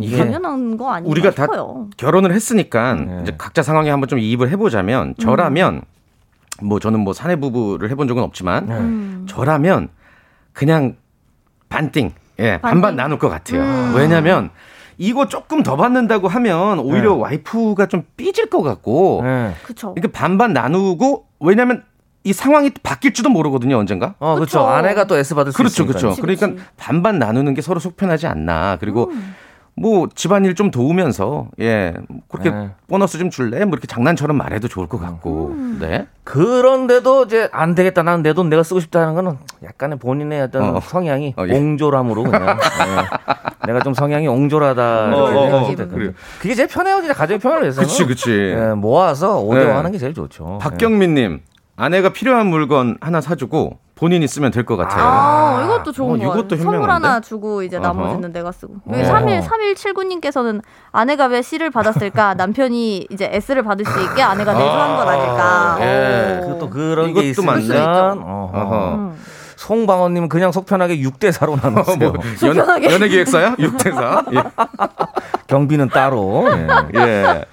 이게 0.00 0.18
당연한 0.18 0.76
거 0.76 0.90
아닌가 0.90 1.08
음. 1.08 1.10
우리가 1.10 1.30
다 1.32 1.44
싶어요. 1.44 1.88
결혼을 1.96 2.32
했으니까 2.32 2.94
네. 2.94 3.18
이제 3.22 3.34
각자 3.36 3.62
상황에 3.62 3.90
한번 3.90 4.08
좀 4.08 4.18
이입을 4.18 4.50
해보자면 4.50 5.14
저라면 5.20 5.82
뭐 6.62 6.78
저는 6.80 7.00
뭐 7.00 7.12
사내 7.12 7.36
부부를 7.36 7.90
해본 7.90 8.08
적은 8.08 8.22
없지만 8.22 8.68
음. 8.70 9.26
저라면 9.28 9.88
그냥 10.52 10.96
반띵 11.68 12.12
예 12.40 12.58
반반 12.60 12.80
반띵? 12.82 12.96
나눌 12.96 13.18
것 13.18 13.28
같아요. 13.28 13.62
음. 13.62 13.92
왜냐면 13.94 14.50
이거 14.96 15.28
조금 15.28 15.62
더 15.62 15.76
받는다고 15.76 16.26
하면 16.28 16.80
오히려 16.80 17.14
네. 17.14 17.20
와이프가 17.20 17.86
좀 17.86 18.04
삐질 18.16 18.46
것 18.50 18.62
같고 18.62 19.22
예. 19.24 19.54
그쵸. 19.62 19.94
이렇게 19.96 20.10
반반 20.10 20.52
나누고 20.52 21.26
왜냐면 21.40 21.84
이 22.24 22.32
상황이 22.32 22.70
또 22.70 22.80
바뀔지도 22.82 23.30
모르거든요 23.30 23.78
언젠가. 23.78 24.14
어, 24.18 24.34
그렇죠. 24.34 24.66
아내가 24.66 25.06
또 25.06 25.16
S 25.16 25.34
받을 25.34 25.52
수 25.52 25.58
그렇죠, 25.58 25.84
있으니까. 25.84 25.98
그렇죠. 25.98 26.20
그러니까. 26.20 26.62
반반 26.76 27.18
나누는 27.18 27.54
게 27.54 27.62
서로 27.62 27.78
속편하지 27.78 28.26
않나. 28.26 28.76
그리고 28.80 29.10
음. 29.10 29.34
뭐 29.80 30.08
집안일 30.14 30.54
좀 30.54 30.70
도우면서 30.70 31.48
예 31.60 31.94
그렇게 32.28 32.50
네. 32.50 32.70
보너스 32.88 33.18
좀 33.18 33.30
줄래? 33.30 33.64
뭐 33.64 33.74
이렇게 33.74 33.86
장난처럼 33.86 34.36
말해도 34.36 34.68
좋을 34.68 34.86
것 34.86 35.00
같고. 35.00 35.48
음. 35.48 35.78
네. 35.80 36.06
그런데도 36.24 37.24
이제 37.24 37.48
안 37.52 37.74
되겠다. 37.74 38.02
나는 38.02 38.22
내 38.22 38.32
돈 38.32 38.48
내가 38.50 38.62
쓰고 38.62 38.80
싶다는 38.80 39.14
거는 39.14 39.36
약간의 39.64 39.98
본인의 39.98 40.42
어떤 40.42 40.76
어. 40.76 40.80
성향이 40.80 41.34
어, 41.36 41.44
예. 41.48 41.52
옹졸함으로 41.56 42.24
그냥 42.24 42.58
예. 42.58 43.66
내가 43.66 43.80
좀 43.80 43.94
성향이 43.94 44.28
옹졸하다. 44.28 44.82
어, 44.82 45.18
어, 45.18 45.46
어. 45.62 45.74
거예요. 45.74 46.12
그게 46.40 46.54
제일 46.54 46.68
편해요. 46.68 46.98
진짜 47.00 47.14
가정의 47.14 47.38
평화를 47.40 47.64
위해서는. 47.64 47.88
그치, 47.88 48.04
그치. 48.06 48.30
예, 48.30 48.74
모아서 48.76 49.40
5대5 49.42 49.54
네. 49.66 49.70
하는 49.72 49.92
게 49.92 49.98
제일 49.98 50.14
좋죠. 50.14 50.58
박경민 50.60 51.14
님. 51.14 51.40
아내가 51.76 52.08
필요한 52.10 52.46
물건 52.48 52.96
하나 53.00 53.20
사주고 53.20 53.78
본인이 53.98 54.28
쓰면 54.28 54.52
될 54.52 54.64
것 54.64 54.76
같아요. 54.76 55.02
아, 55.04 55.62
이것도 55.64 55.90
좋은 55.90 56.20
어. 56.20 56.24
이것도 56.24 56.56
선물? 56.56 56.88
하나 56.88 57.20
주고 57.20 57.62
이제. 57.64 57.78
나머지는 57.80 58.32
내가 58.32 58.52
쓰고. 58.52 58.74
여기 58.92 59.02
어. 59.02 59.12
3일 59.12 59.42
3179님께서는 59.42 60.62
아내가 60.92 61.26
왜 61.26 61.42
C를 61.42 61.70
받았을까? 61.70 62.34
남편이 62.38 63.08
이제 63.10 63.28
S를 63.32 63.64
받을 63.64 63.84
수 63.84 64.00
있게 64.00 64.22
아내가 64.22 64.52
내조한 64.52 64.96
건 64.96 65.08
아닐까? 65.08 65.76
예. 65.80 66.40
오. 66.44 66.58
또 66.60 66.70
그런 66.70 67.10
이것도 67.10 67.22
게 67.22 67.30
있으면 67.30 67.54
맞네. 67.54 67.80
어허. 67.80 68.50
어허. 68.52 68.94
음. 68.94 69.18
송방원님은 69.56 70.28
그냥 70.28 70.52
속 70.52 70.66
편하게 70.66 70.98
6대 70.98 71.32
4로 71.32 71.60
나눴어요. 71.60 71.96
뭐 71.96 72.12
연, 72.44 72.84
연예기획사야? 72.84 73.56
6대 73.56 73.92
4? 73.92 74.24
예. 74.34 74.42
경비는 75.48 75.88
따로. 75.88 76.46
예. 76.94 77.00
예. 77.00 77.44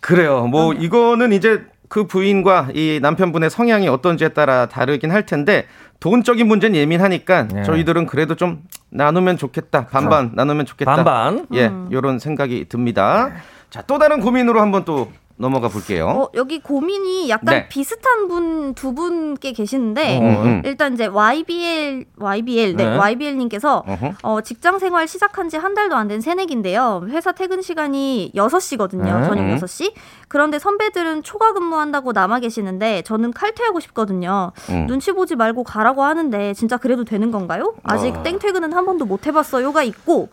그래요. 0.00 0.46
뭐 0.46 0.72
이거는 0.72 1.32
이제 1.34 1.62
그 1.90 2.06
부인과 2.06 2.68
이 2.72 3.00
남편분의 3.02 3.50
성향이 3.50 3.88
어떤지에 3.88 4.28
따라 4.28 4.66
다르긴 4.66 5.10
할 5.10 5.26
텐데 5.26 5.66
돈적인 6.00 6.48
문제는 6.48 6.76
예민하니까 6.76 7.48
예. 7.56 7.62
저희들은 7.62 8.06
그래도 8.06 8.34
좀 8.34 8.62
나누면 8.88 9.36
좋겠다. 9.36 9.86
반반 9.86 10.32
나누면 10.34 10.66
좋겠다. 10.66 10.96
반반. 10.96 11.46
예, 11.54 11.70
요런 11.92 12.18
생각이 12.18 12.66
듭니다. 12.68 13.30
자, 13.68 13.82
또 13.86 13.98
다른 13.98 14.20
고민으로 14.20 14.60
한번 14.60 14.84
또 14.84 15.12
넘어가 15.40 15.68
볼게요. 15.68 16.06
어, 16.06 16.28
여기 16.34 16.60
고민이 16.60 17.28
약간 17.30 17.54
네. 17.54 17.68
비슷한 17.68 18.28
분 18.28 18.74
두 18.74 18.94
분께 18.94 19.52
계시는데 19.52 20.18
음, 20.20 20.24
음. 20.44 20.62
일단 20.64 20.92
이제 20.94 21.06
YBL 21.06 22.04
YBL 22.18 22.76
네, 22.76 22.84
네. 22.90 22.96
YBL님께서 22.96 23.82
어허. 23.86 24.12
어, 24.22 24.40
직장 24.42 24.78
생활 24.78 25.08
시작한 25.08 25.48
지 25.48 25.56
한 25.56 25.74
달도 25.74 25.96
안 25.96 26.08
된 26.08 26.20
새내기인데요. 26.20 27.06
회사 27.08 27.32
퇴근 27.32 27.62
시간이 27.62 28.32
6시거든요. 28.34 29.02
네. 29.20 29.26
저녁 29.28 29.42
음. 29.44 29.56
6시. 29.56 29.92
그런데 30.28 30.58
선배들은 30.58 31.22
초과 31.22 31.52
근무한다고 31.52 32.12
남아 32.12 32.40
계시는데 32.40 33.02
저는 33.02 33.32
칼퇴하고 33.32 33.80
싶거든요. 33.80 34.52
음. 34.70 34.86
눈치 34.86 35.12
보지 35.12 35.36
말고 35.36 35.64
가라고 35.64 36.02
하는데 36.04 36.54
진짜 36.54 36.76
그래도 36.76 37.04
되는 37.04 37.30
건가요? 37.30 37.74
아직 37.82 38.14
어. 38.16 38.22
땡퇴근은 38.22 38.72
한 38.72 38.84
번도 38.86 39.04
못 39.06 39.26
해봤어요가 39.26 39.82
있고 39.84 40.28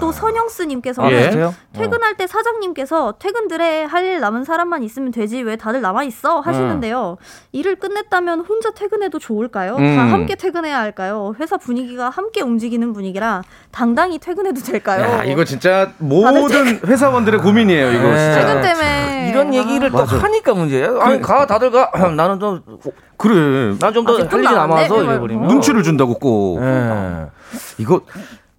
또 0.00 0.12
선영스 0.12 0.62
님께서는 0.62 1.10
예. 1.12 1.30
그래요? 1.30 1.54
퇴근할 1.72 2.16
때 2.16 2.26
사장님께서 2.26 3.14
퇴근들에 3.18 3.84
할 3.84 3.98
일 4.08 4.20
남은 4.20 4.44
사람만 4.48 4.82
있으면 4.82 5.12
되지 5.12 5.42
왜 5.42 5.54
다들 5.56 5.80
남아 5.80 6.02
있어 6.04 6.40
하시는데요. 6.40 7.18
일을 7.52 7.76
끝냈다면 7.76 8.40
혼자 8.40 8.72
퇴근해도 8.72 9.18
좋을까요? 9.20 9.76
음. 9.76 9.96
다 9.96 10.02
함께 10.10 10.34
퇴근해야 10.34 10.78
할까요? 10.80 11.34
회사 11.38 11.56
분위기가 11.58 12.08
함께 12.10 12.40
움직이는 12.42 12.92
분위기라 12.92 13.42
당당히 13.70 14.18
퇴근해도 14.18 14.60
될까요? 14.62 15.02
야, 15.02 15.24
이거 15.24 15.44
진짜 15.44 15.92
모든 15.98 16.80
회사원들의 16.84 17.40
고민이에요, 17.40 17.90
이거 17.92 18.02
네. 18.10 18.32
진짜. 18.34 18.46
퇴근 18.46 18.62
때문에 18.62 19.28
이런 19.30 19.54
얘기를 19.54 19.90
또 19.90 19.98
맞아. 19.98 20.16
하니까 20.18 20.54
문제예요. 20.54 20.98
아니 21.00 21.20
가 21.20 21.46
다들 21.46 21.70
가. 21.70 21.90
나는 22.16 22.40
좀 22.40 22.62
그래. 23.16 23.76
난 23.78 23.92
좀 23.92 24.04
더 24.06 24.14
할 24.16 24.26
일이? 24.32 24.42
남아서. 24.42 25.02
이래버리면 25.04 25.46
눈치를 25.48 25.82
준다고 25.82 26.14
꼭. 26.18 26.60
예. 26.62 27.26
이거 27.78 28.00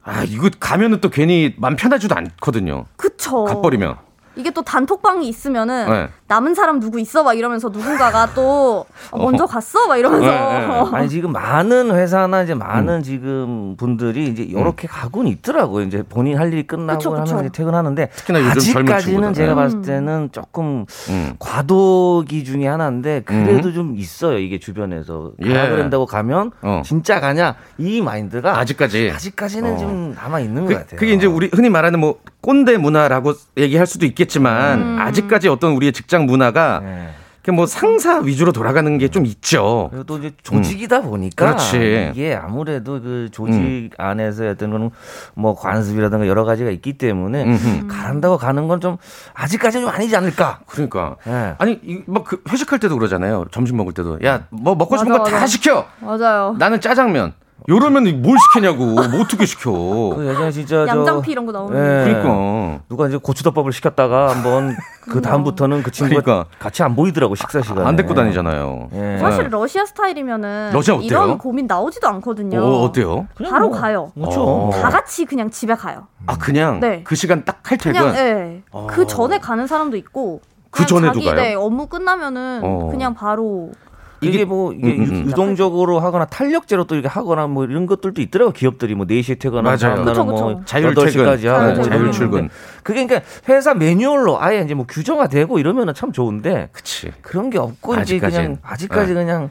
아, 0.04 0.24
이거 0.28 0.50
가면은 0.60 1.02
또 1.02 1.10
괜히 1.10 1.54
맘 1.58 1.76
편하지도 1.76 2.16
않거든요. 2.16 2.86
그쵸. 2.98 3.44
갓버리면. 3.46 3.96
이게 4.40 4.52
또 4.52 4.62
단톡방이 4.62 5.28
있으면은 5.28 5.90
네. 5.92 6.10
남은 6.30 6.54
사람 6.54 6.80
누구 6.80 7.00
있어 7.00 7.24
막 7.24 7.34
이러면서 7.34 7.70
누군가가 7.70 8.34
또 8.36 8.86
어, 9.10 9.18
먼저 9.18 9.48
갔어 9.48 9.88
막 9.88 9.98
이러면서 9.98 10.28
네, 10.28 10.68
네. 10.68 10.90
아니 10.94 11.10
지금 11.10 11.32
많은 11.32 11.90
회사나 11.90 12.44
이제 12.44 12.54
많은 12.54 13.02
지금 13.02 13.76
분들이 13.76 14.28
이제 14.28 14.44
이렇게 14.44 14.88
가고는 14.88 15.32
있더라고요. 15.32 15.86
이제 15.86 16.04
본인 16.08 16.38
할 16.38 16.54
일이 16.54 16.68
끝나고 16.68 17.00
그쵸, 17.00 17.12
그쵸. 17.12 17.34
하면 17.34 17.46
이제 17.46 17.52
퇴근하는데 17.52 18.10
특히나 18.16 18.40
요즘 18.42 18.74
젊은 18.74 18.94
아직까지는. 18.94 19.34
제가 19.34 19.54
음. 19.54 19.56
봤을 19.56 19.82
때는 19.82 20.30
조금 20.32 20.86
음. 21.10 21.34
과도기 21.40 22.44
중에 22.44 22.68
하나인데 22.68 23.24
그래도 23.26 23.74
좀 23.74 23.96
있어요. 23.98 24.38
이게 24.38 24.60
주변에서 24.60 25.32
예. 25.44 25.52
가야 25.52 25.70
그런다고 25.70 26.06
가면 26.06 26.52
어. 26.62 26.84
진짜 26.86 27.20
가냐 27.20 27.56
이 27.80 28.02
마인드가 28.02 28.60
아직까지. 28.60 29.12
아직까지는 29.16 29.74
어. 29.74 29.78
좀 29.78 30.14
남아 30.14 30.42
있는 30.42 30.66
것 30.66 30.70
그, 30.70 30.74
같아요. 30.76 31.00
그게 31.00 31.14
이제 31.14 31.26
우리 31.26 31.50
흔히 31.52 31.70
말하는 31.70 32.00
뭐 32.00 32.20
꼰대 32.42 32.78
문화라고 32.78 33.34
얘기할 33.58 33.86
수도 33.88 34.06
있겠지만 34.06 34.82
음. 34.82 34.98
아직까지 35.00 35.50
어떤 35.50 35.74
우리의 35.74 35.92
직장 35.92 36.19
문화가 36.26 36.80
네. 36.84 37.10
그뭐 37.42 37.66
상사 37.66 38.20
위주로 38.20 38.52
돌아가는 38.52 38.98
게 38.98 39.08
좀 39.08 39.26
있죠. 39.26 39.88
그리고 39.92 40.04
또 40.04 40.18
이제 40.18 40.32
조직이다 40.44 41.02
보니까 41.02 41.46
음. 41.46 41.48
그렇지. 41.52 42.12
이게 42.14 42.36
아무래도 42.36 43.02
그 43.02 43.30
조직 43.32 43.56
음. 43.56 43.90
안에서 43.98 44.50
어떤 44.50 44.70
거는 44.72 44.92
뭐 45.36 45.56
관습이라든가 45.56 46.28
여러 46.28 46.44
가지가 46.44 46.70
있기 46.70 46.98
때문에 46.98 47.44
음흠. 47.46 47.88
가란다고 47.88 48.38
가는 48.38 48.68
건 48.68 48.80
좀 48.82 48.98
아직까지는 49.34 49.86
좀 49.88 49.96
아니지 49.96 50.16
않을까. 50.16 50.60
그러니까 50.68 51.16
예. 51.28 51.56
아니 51.58 51.80
막그 52.06 52.44
회식할 52.50 52.78
때도 52.80 52.98
그러잖아요. 52.98 53.46
점심 53.52 53.78
먹을 53.78 53.94
때도 53.94 54.20
야 54.24 54.44
뭐 54.52 54.76
먹고 54.76 54.98
싶은 54.98 55.12
거 55.18 55.24
다. 55.24 55.48
시켜. 55.48 55.86
맞아요. 56.02 56.56
나는 56.60 56.80
짜장면. 56.82 57.34
요러면 57.68 58.22
뭘 58.22 58.38
시키냐고. 58.40 58.86
뭐 58.86 59.22
어떻게 59.22 59.46
시켜. 59.46 59.72
그 60.16 60.26
예전에 60.28 60.52
진짜 60.52 60.86
저 60.86 60.88
양장피 60.88 61.32
이런 61.32 61.46
거 61.46 61.52
나오는 61.52 61.76
예. 61.76 62.14
그러니까. 62.14 62.80
누가 62.90 63.08
이제 63.08 63.18
고추덮밥을 63.18 63.74
시켰다가 63.74 64.30
한번 64.30 64.76
그 65.02 65.22
다음부터는 65.22 65.84
그 65.84 65.92
친구가 65.92 66.22
그러니까. 66.22 66.50
같이 66.60 66.84
안 66.84 66.96
보이더라고 66.96 67.36
식사 67.36 67.62
시간에. 67.62 67.86
안 67.86 67.96
데리고 67.96 68.14
다니잖아요. 68.14 68.90
예. 68.94 69.18
사실 69.20 69.50
러시아 69.50 69.86
스타일이면은 69.86 70.72
러시아 70.74 70.96
어때요? 70.96 71.08
이런 71.08 71.38
고민 71.38 71.68
나오지도 71.68 72.08
않거든요. 72.08 72.60
어, 72.60 72.84
어때요? 72.84 73.28
바로 73.50 73.70
뭐, 73.70 73.80
가요. 73.80 74.12
그렇죠. 74.16 74.44
어. 74.44 74.70
다 74.72 74.90
같이 74.90 75.26
그냥 75.26 75.50
집에 75.50 75.76
가요. 75.76 76.08
아 76.28 76.38
그냥 76.38 76.80
네. 76.80 77.02
그 77.04 77.16
시간 77.16 77.44
딱 77.44 77.62
칼퇴근. 77.64 78.00
그냥 78.00 78.16
예. 78.16 78.62
그 78.88 79.06
전에 79.06 79.40
가는 79.40 79.68
사람도 79.68 79.98
있고 79.98 80.42
그 80.72 80.86
전에도 80.86 81.14
자기 81.14 81.26
가요? 81.26 81.36
네, 81.36 81.54
업무 81.56 81.88
끝나면은 81.88 82.62
어. 82.64 82.88
그냥 82.92 83.14
바로 83.14 83.72
이게 84.22 84.46
뭐 84.46 84.74
이게 84.74 84.88
음, 84.96 85.04
음, 85.04 85.10
음. 85.10 85.16
유- 85.26 85.30
유동적으로 85.30 86.00
하거나 86.00 86.26
탄력제로 86.26 86.84
또 86.86 86.96
이렇게 86.96 87.08
하거나 87.08 87.48
뭐 87.48 87.66
이런 87.66 87.86
것들도 87.86 88.22
있더라고 88.22 88.52
기업들이 88.52 88.96
뭐 88.96 89.06
4시에 89.06 89.40
퇴근하고 89.40 89.64
맞아요. 89.64 89.78
다음 89.78 90.06
날은 90.06 90.08
그쵸, 90.08 90.24
뭐 90.26 90.48
그쵸. 90.56 90.62
자율 90.66 90.94
8시까지 90.94 91.42
퇴근. 91.42 91.50
하고 91.54 91.74
네, 91.76 91.84
자율 91.84 92.12
출근. 92.12 92.50
그게 92.84 93.06
그러니까 93.06 93.30
회사 93.48 93.74
매뉴얼로 93.74 94.42
아예 94.42 94.62
이제 94.62 94.74
뭐 94.74 94.86
규정화 94.88 95.28
되고 95.28 95.60
이러면은 95.60 95.94
참 95.94 96.12
좋은데 96.12 96.70
그치. 96.72 97.12
그런 97.22 97.50
게 97.50 97.58
없고 97.58 97.96
이제. 98.02 98.20
그냥 98.20 98.58
아직까지 98.62 99.14
네. 99.14 99.24
그냥 99.24 99.50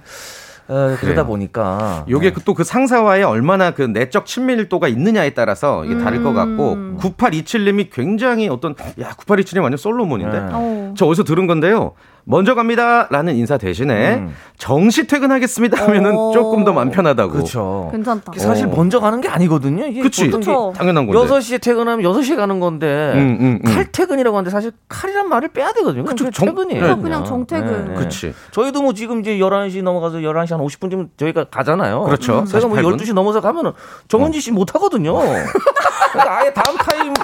어, 0.70 0.94
그러다. 1.00 1.24
보니까 1.24 2.04
요게 2.10 2.34
또그 2.44 2.62
상사와의 2.62 3.24
얼마나 3.24 3.70
그 3.70 3.80
내적 3.82 4.26
친밀도가 4.26 4.86
있느냐에 4.88 5.30
따라서 5.30 5.82
이게 5.86 5.96
다를 5.96 6.22
것 6.22 6.34
같고 6.34 6.72
음. 6.74 6.98
9827님이 7.00 7.88
굉장히 7.90 8.48
어떤 8.50 8.74
야 9.00 9.12
9827님 9.16 9.62
완전 9.62 9.78
솔로몬인데 9.78 10.38
네. 10.38 10.46
어. 10.52 10.94
저 10.94 11.06
어디서 11.06 11.24
들은 11.24 11.46
건데요. 11.46 11.92
먼저 12.30 12.54
갑니다 12.54 13.06
라는 13.10 13.34
인사 13.36 13.56
대신에 13.56 14.16
음. 14.16 14.34
정시 14.58 15.06
퇴근하겠습니다 15.06 15.82
하면은 15.84 16.14
어. 16.14 16.30
조금 16.32 16.62
더 16.62 16.74
마음 16.74 16.90
편하다고. 16.90 17.32
그렇죠. 17.32 17.88
괜찮다. 17.90 18.32
사실 18.36 18.66
어. 18.66 18.68
먼저 18.68 19.00
가는 19.00 19.18
게 19.22 19.28
아니거든요. 19.28 19.86
이게 19.86 20.02
그치. 20.02 20.28
그쵸. 20.28 20.74
당연한 20.76 21.06
건데. 21.06 21.18
6시에 21.34 21.58
퇴근하면 21.62 22.04
6시에 22.04 22.36
가는 22.36 22.60
건데 22.60 23.12
음, 23.14 23.38
음, 23.40 23.58
음. 23.64 23.74
칼퇴근이라고 23.74 24.36
하는데 24.36 24.50
사실 24.50 24.72
칼이란 24.90 25.30
말을 25.30 25.48
빼야 25.48 25.72
되거든요. 25.72 26.04
그냥 26.04 26.16
그쵸, 26.16 26.24
그냥 26.24 26.32
정- 26.32 26.46
퇴근이에요. 26.48 26.96
네. 26.96 27.02
그냥 27.02 27.24
정퇴근. 27.24 27.94
그치. 27.94 28.34
저희도 28.50 28.82
뭐 28.82 28.92
지금 28.92 29.20
이제 29.20 29.38
11시 29.38 29.82
넘어가서 29.82 30.18
11시 30.18 30.50
한 30.50 30.60
50분쯤 30.60 31.08
저희가 31.16 31.44
가잖아요. 31.44 32.02
그렇죠. 32.02 32.44
제가 32.44 32.66
뭐 32.66 32.76
48분. 32.76 32.98
12시 32.98 33.14
넘어서 33.14 33.40
가면은 33.40 33.72
정은지 34.08 34.40
씨 34.42 34.50
못 34.52 34.74
하거든요. 34.74 35.14
그러니까 35.14 36.38
아예 36.40 36.52
다음 36.52 36.76
타임 36.76 37.14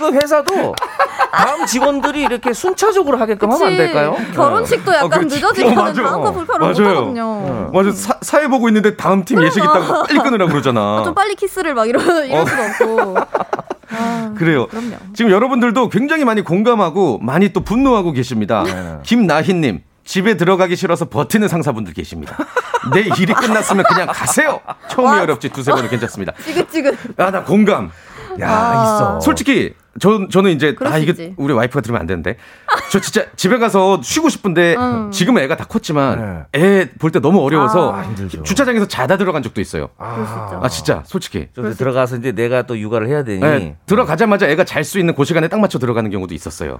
이거 0.00 0.12
회사도 0.12 0.74
다음 1.30 1.66
직원들이 1.66 2.22
이렇게 2.22 2.52
순차적으로 2.54 3.18
하게끔 3.18 3.52
하면 3.52 3.68
안 3.68 3.76
될까요? 3.76 4.16
결혼식도 4.34 4.90
어, 4.90 4.94
약간 4.94 5.10
그렇지. 5.10 5.36
늦어지면 5.36 5.78
어. 5.78 5.92
다음 5.92 6.22
거 6.22 6.32
불편을 6.32 6.68
못 6.68 6.80
맞아요. 6.80 6.96
하거든요. 6.96 7.70
맞아 7.72 7.92
사, 7.92 8.14
사회 8.22 8.48
보고 8.48 8.68
있는데 8.68 8.96
다음 8.96 9.24
팀 9.24 9.42
예식 9.42 9.62
있다고 9.62 10.04
빨리 10.06 10.18
끊으라고 10.18 10.50
그러잖아. 10.50 11.02
좀 11.04 11.14
빨리 11.14 11.34
키스를 11.34 11.74
막 11.74 11.86
이러, 11.88 12.00
이럴 12.24 12.46
수도 12.46 12.62
없고. 12.62 13.16
아, 13.92 14.32
그래요. 14.38 14.66
그럼요. 14.68 14.96
지금 15.14 15.30
여러분들도 15.32 15.88
굉장히 15.90 16.24
많이 16.24 16.42
공감하고 16.42 17.18
많이 17.18 17.52
또 17.52 17.60
분노하고 17.60 18.12
계십니다. 18.12 18.64
김나희님. 19.02 19.82
집에 20.02 20.36
들어가기 20.36 20.74
싫어서 20.74 21.08
버티는 21.08 21.46
상사분들 21.46 21.92
계십니다. 21.92 22.36
내 22.92 23.00
일이 23.00 23.32
끝났으면 23.32 23.84
그냥 23.88 24.08
가세요. 24.10 24.60
처음이 24.88 25.20
어렵지 25.20 25.50
두세 25.50 25.70
번은 25.70 25.88
괜찮습니다. 25.88 26.32
찌긋찌긋. 26.44 26.96
아, 27.16 27.30
나 27.30 27.44
공감. 27.44 27.90
야, 28.40 28.48
아. 28.50 28.82
있어. 28.82 29.20
솔직히 29.20 29.74
저, 29.98 30.28
저는 30.28 30.52
이제 30.52 30.76
아수 30.84 31.02
이게. 31.02 31.34
우리 31.36 31.52
와이프가 31.52 31.80
들으면 31.80 32.00
안 32.00 32.06
되는데 32.06 32.36
저 32.92 33.00
진짜 33.00 33.24
집에 33.34 33.58
가서 33.58 34.00
쉬고 34.02 34.28
싶은데 34.28 34.76
음. 34.76 35.10
지금 35.10 35.36
애가 35.38 35.56
다 35.56 35.64
컸지만 35.64 36.46
애 36.54 36.86
볼 36.98 37.10
때 37.10 37.18
너무 37.20 37.40
어려워서 37.42 37.92
아. 37.94 38.04
주차장에서 38.44 38.86
자다 38.86 39.16
들어간 39.16 39.42
적도 39.42 39.60
있어요. 39.60 39.84
있죠. 39.94 40.60
아 40.62 40.68
진짜 40.68 41.02
솔직히 41.06 41.48
저 41.56 41.72
들어가서 41.74 42.16
이제 42.18 42.30
내가 42.32 42.62
또 42.62 42.78
육아를 42.78 43.08
해야 43.08 43.24
되니 43.24 43.40
네, 43.40 43.76
들어가자마자 43.86 44.46
애가 44.48 44.64
잘 44.64 44.84
수 44.84 44.98
있는 44.98 45.14
그 45.14 45.24
시간에 45.24 45.48
딱 45.48 45.58
맞춰 45.60 45.78
들어가는 45.78 46.08
경우도 46.10 46.34
있었어요. 46.34 46.78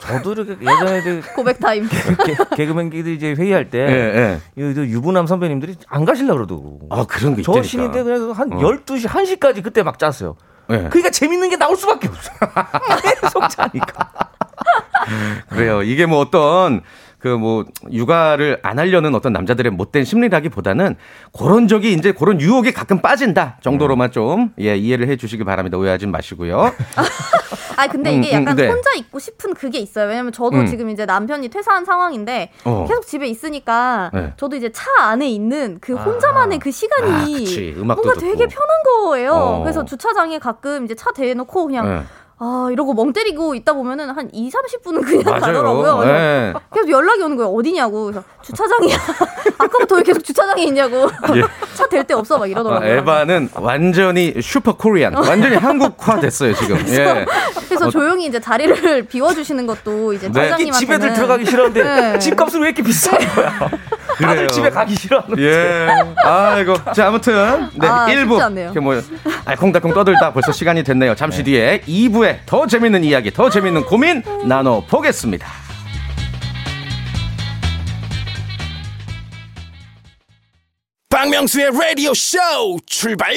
저도 0.00 0.32
이렇게 0.32 0.52
예전에 0.60 1.02
그 1.02 1.22
고백 1.34 1.58
타임. 1.60 1.88
개, 1.88 2.34
개그맨끼리 2.56 3.14
이제 3.14 3.32
회의할 3.32 3.70
때 3.70 3.78
예, 3.78 4.38
예. 4.58 4.62
이 4.62 4.62
유부남 4.62 5.26
선배님들이 5.26 5.76
안 5.88 6.04
가실라 6.04 6.34
그러더라고. 6.34 6.80
아 6.90 7.04
그런 7.08 7.34
게저 7.36 7.52
있다니까. 7.52 7.62
신인데 7.68 8.02
그래서 8.02 8.32
한 8.32 8.52
어. 8.52 8.58
12시, 8.58 9.06
1시까지 9.06 9.62
그때 9.62 9.82
막 9.82 9.98
짰어요. 9.98 10.36
예. 10.70 10.88
그러니까 10.88 11.10
재밌는 11.10 11.50
게 11.50 11.56
나올 11.56 11.76
수밖에 11.76 12.08
없어. 12.08 12.30
계속 13.02 13.48
자니까. 13.48 14.10
그래요. 15.50 15.82
이게 15.82 16.06
뭐 16.06 16.20
어떤 16.20 16.82
그 17.24 17.38
뭐 17.38 17.64
육아를 17.90 18.58
안 18.62 18.78
하려는 18.78 19.14
어떤 19.14 19.32
남자들의 19.32 19.72
못된 19.72 20.04
심리라기보다는 20.04 20.96
그런 21.36 21.68
적이 21.68 21.94
이제 21.94 22.12
그런 22.12 22.38
유혹에 22.38 22.70
가끔 22.70 23.00
빠진다 23.00 23.56
정도로만 23.62 24.12
좀 24.12 24.52
예, 24.60 24.76
이해를 24.76 25.08
해 25.08 25.16
주시기 25.16 25.42
바랍니다. 25.42 25.78
오해하지 25.78 26.06
마시고요. 26.06 26.70
아 27.76 27.86
근데 27.88 28.12
이게 28.12 28.36
음, 28.36 28.40
음, 28.40 28.42
약간 28.42 28.56
네. 28.56 28.68
혼자 28.68 28.92
있고 28.96 29.18
싶은 29.18 29.54
그게 29.54 29.78
있어요. 29.78 30.06
왜냐면 30.06 30.32
저도 30.32 30.58
음. 30.58 30.66
지금 30.66 30.90
이제 30.90 31.06
남편이 31.06 31.48
퇴사한 31.48 31.86
상황인데 31.86 32.50
어. 32.64 32.84
계속 32.86 33.06
집에 33.06 33.26
있으니까 33.26 34.10
네. 34.12 34.32
저도 34.36 34.56
이제 34.56 34.70
차 34.70 34.84
안에 34.98 35.26
있는 35.28 35.78
그 35.80 35.94
혼자만의 35.94 36.58
그 36.58 36.70
시간이 36.70 37.10
아, 37.10 37.84
뭔가 37.84 37.94
듣고. 38.12 38.20
되게 38.20 38.46
편한 38.46 38.82
거예요. 38.86 39.32
어. 39.32 39.62
그래서 39.62 39.84
주차장에 39.84 40.38
가끔 40.38 40.84
이제 40.84 40.94
차 40.94 41.10
대놓고 41.12 41.66
그냥 41.66 41.88
네. 41.88 42.02
아 42.38 42.68
이러고 42.72 42.94
멍 42.94 43.12
때리고 43.12 43.54
있다 43.54 43.74
보면은 43.74 44.10
한 44.10 44.28
2, 44.32 44.50
30분은 44.50 45.04
그냥 45.04 45.22
맞아요. 45.24 45.40
가더라고요. 45.40 45.96
그래서 45.98 46.14
예. 46.14 46.52
계속 46.74 46.90
연락이 46.90 47.22
오는 47.22 47.36
거예요. 47.36 47.50
어디냐고. 47.52 48.06
그래서 48.06 48.24
주차장이야. 48.42 48.96
아까부터 49.58 49.96
왜 49.96 50.02
계속 50.02 50.24
주차장에 50.24 50.64
있냐고. 50.64 51.08
차댈 51.74 52.04
데 52.04 52.14
없어 52.14 52.36
막 52.36 52.44
아, 52.44 52.46
이러더라고요. 52.48 52.88
에바는 52.88 53.50
완전히 53.54 54.34
슈퍼 54.42 54.76
코리안, 54.76 55.14
완전히 55.14 55.56
한국화 55.56 56.18
됐어요 56.18 56.54
지금. 56.54 56.76
예. 56.88 57.24
그래서 57.68 57.88
조용히 57.88 58.26
이제 58.26 58.40
자리를 58.40 59.06
비워주시는 59.06 59.66
것도 59.66 60.12
이제 60.12 60.26
네. 60.28 60.32
차장님한테는 60.32 60.72
집에들 60.72 61.12
들어가기 61.14 61.46
싫었는데 61.46 61.82
네. 61.84 62.18
집값은 62.18 62.60
왜 62.60 62.68
이렇게 62.68 62.82
비싼 62.82 63.16
거야? 63.34 63.70
그래요. 64.16 64.34
다들 64.34 64.48
집에 64.48 64.70
가기 64.70 64.94
싫어하는. 64.94 65.38
예. 65.38 65.88
아이고. 66.24 66.74
자, 66.92 67.08
아무튼. 67.08 67.68
네, 67.74 67.86
아, 67.86 68.06
1부. 68.08 68.30
쉽지 68.30 68.42
않네요. 68.42 68.64
이렇게 68.66 68.80
뭐, 68.80 68.94
알콩달콩 69.44 69.92
떠들다 69.92 70.32
벌써 70.32 70.52
시간이 70.52 70.82
됐네요. 70.84 71.14
잠시 71.14 71.42
뒤에 71.42 71.80
2부에 71.86 72.38
더 72.46 72.66
재밌는 72.66 73.04
이야기, 73.04 73.30
더 73.32 73.50
재밌는 73.50 73.84
고민 73.84 74.22
나눠보겠습니다. 74.44 75.46
박명수의 81.10 81.70
라디오 81.72 82.12
쇼 82.12 82.38
출발 82.86 83.32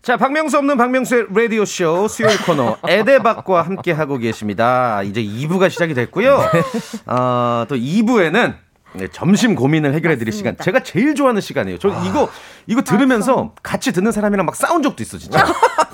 자, 0.00 0.16
박명수 0.16 0.56
없는 0.58 0.76
박명수의 0.78 1.26
라디오 1.34 1.64
쇼 1.64 2.08
수요일 2.08 2.40
코너 2.44 2.78
에데박과 2.86 3.62
함께 3.62 3.92
하고 3.92 4.16
계십니다. 4.16 5.02
이제 5.02 5.22
2부가 5.22 5.68
시작이 5.68 5.92
됐고요. 5.92 6.40
어, 7.06 7.66
또 7.68 7.76
2부에는 7.76 8.54
점심 9.12 9.54
고민을 9.54 9.94
해결해 9.94 10.16
드릴 10.16 10.32
시간. 10.32 10.56
제가 10.56 10.80
제일 10.82 11.14
좋아하는 11.14 11.40
시간이에요. 11.40 11.78
저 11.78 11.88
이거, 12.04 12.28
이거 12.66 12.82
들으면서 12.82 13.52
같이 13.62 13.92
듣는 13.92 14.12
사람이랑 14.12 14.46
막 14.46 14.56
싸운 14.56 14.82
적도 14.82 15.02
있어, 15.02 15.18
진짜. 15.18 15.44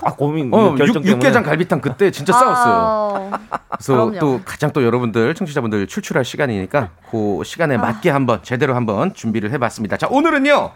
아, 0.02 0.12
고민 0.12 0.52
어, 0.52 0.74
결정 0.74 0.88
육, 0.88 0.92
때문에. 1.04 1.11
육개장 1.12 1.42
갈비탕 1.42 1.80
그때 1.80 2.11
진짜 2.11 2.33
싸웠어요. 2.33 3.30
아, 3.33 3.59
그래서 3.70 3.92
그럼요. 3.94 4.18
또 4.18 4.40
가장 4.44 4.70
또 4.72 4.85
여러분들 4.85 5.35
청취자분들 5.35 5.87
출출할 5.87 6.24
시간이니까 6.24 6.90
그 7.11 7.40
시간에 7.44 7.76
맞게 7.76 8.11
한번 8.11 8.40
제대로 8.42 8.74
한번 8.76 9.14
준비를 9.14 9.50
해 9.50 9.59
봤습니다. 9.59 9.96
자 9.96 10.07
오늘은요 10.11 10.72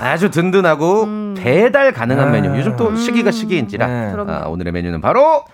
아주 0.00 0.30
든든하고 0.30 1.34
배달 1.36 1.92
가능한 1.92 2.32
메뉴. 2.32 2.56
요즘 2.56 2.76
또 2.76 2.96
시기가 2.96 3.30
시기인지라 3.30 3.86
네. 3.86 4.12
아, 4.28 4.46
오늘의 4.46 4.72
메뉴는 4.72 5.00
바로 5.00 5.44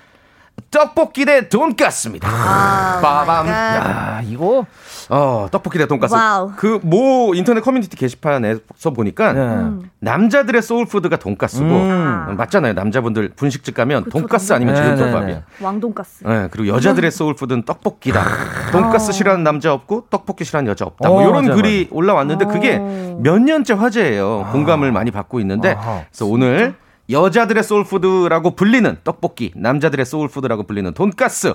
떡볶이 0.71 1.25
대 1.25 1.49
돈가스입니다. 1.49 2.29
아, 2.29 3.01
빠밤. 3.01 3.47
아, 3.49 4.21
이거 4.25 4.67
어 5.09 5.49
떡볶이 5.51 5.79
대 5.79 5.87
돈가스. 5.87 6.15
그 6.57 6.79
모 6.83 7.35
인터넷 7.35 7.61
커뮤니티 7.61 7.97
게시판에서 7.97 8.91
보니까 8.95 9.33
네. 9.33 9.67
남자들의 10.01 10.61
soul 10.63 10.84
food가 10.84 11.17
돈가스고 11.17 11.65
음. 11.65 12.35
맞잖아요. 12.37 12.73
남자분들 12.75 13.31
분식집 13.37 13.75
가면 13.75 14.05
그쵸, 14.05 14.19
돈가스 14.19 14.53
아니면 14.53 14.75
네, 14.75 14.83
제육덮밥이야. 14.83 15.27
네, 15.27 15.43
네. 15.59 15.65
왕돈가스. 15.65 16.25
네, 16.25 16.49
그리고 16.51 16.69
여자들의 16.69 17.11
soul 17.11 17.29
food는 17.29 17.65
떡볶이다. 17.65 18.25
돈가스 18.73 19.13
싫어하는 19.13 19.45
남자 19.45 19.73
없고 19.73 20.07
떡볶이 20.11 20.45
싫어하는 20.45 20.71
여자 20.71 20.85
없다. 20.85 21.09
뭐 21.09 21.21
어, 21.23 21.29
이런 21.29 21.55
글이 21.55 21.89
올라왔는데 21.91 22.45
그게 22.47 22.79
어. 22.81 23.19
몇 23.23 23.41
년째 23.41 23.75
화제예요. 23.75 24.49
공감을 24.53 24.93
많이 24.93 25.11
받고 25.11 25.41
있는데 25.41 25.75
아하, 25.75 26.03
그래서 26.11 26.27
오늘 26.27 26.75
여자들의 27.11 27.63
soul 27.63 27.93
food라고 27.93 28.55
불리는 28.57 28.99
떡볶이, 29.05 29.53
남자들의 29.57 30.05
soul 30.07 30.26
food라고 30.26 30.65
불리는 30.65 30.93
돈가스 30.95 31.55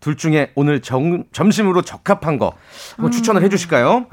둘 0.00 0.16
중에 0.16 0.52
오늘 0.54 0.80
정- 0.80 1.24
점심으로 1.32 1.82
적합한 1.82 2.38
거 2.38 2.52
한번 2.96 3.10
추천을 3.10 3.42
해주실까요? 3.42 4.06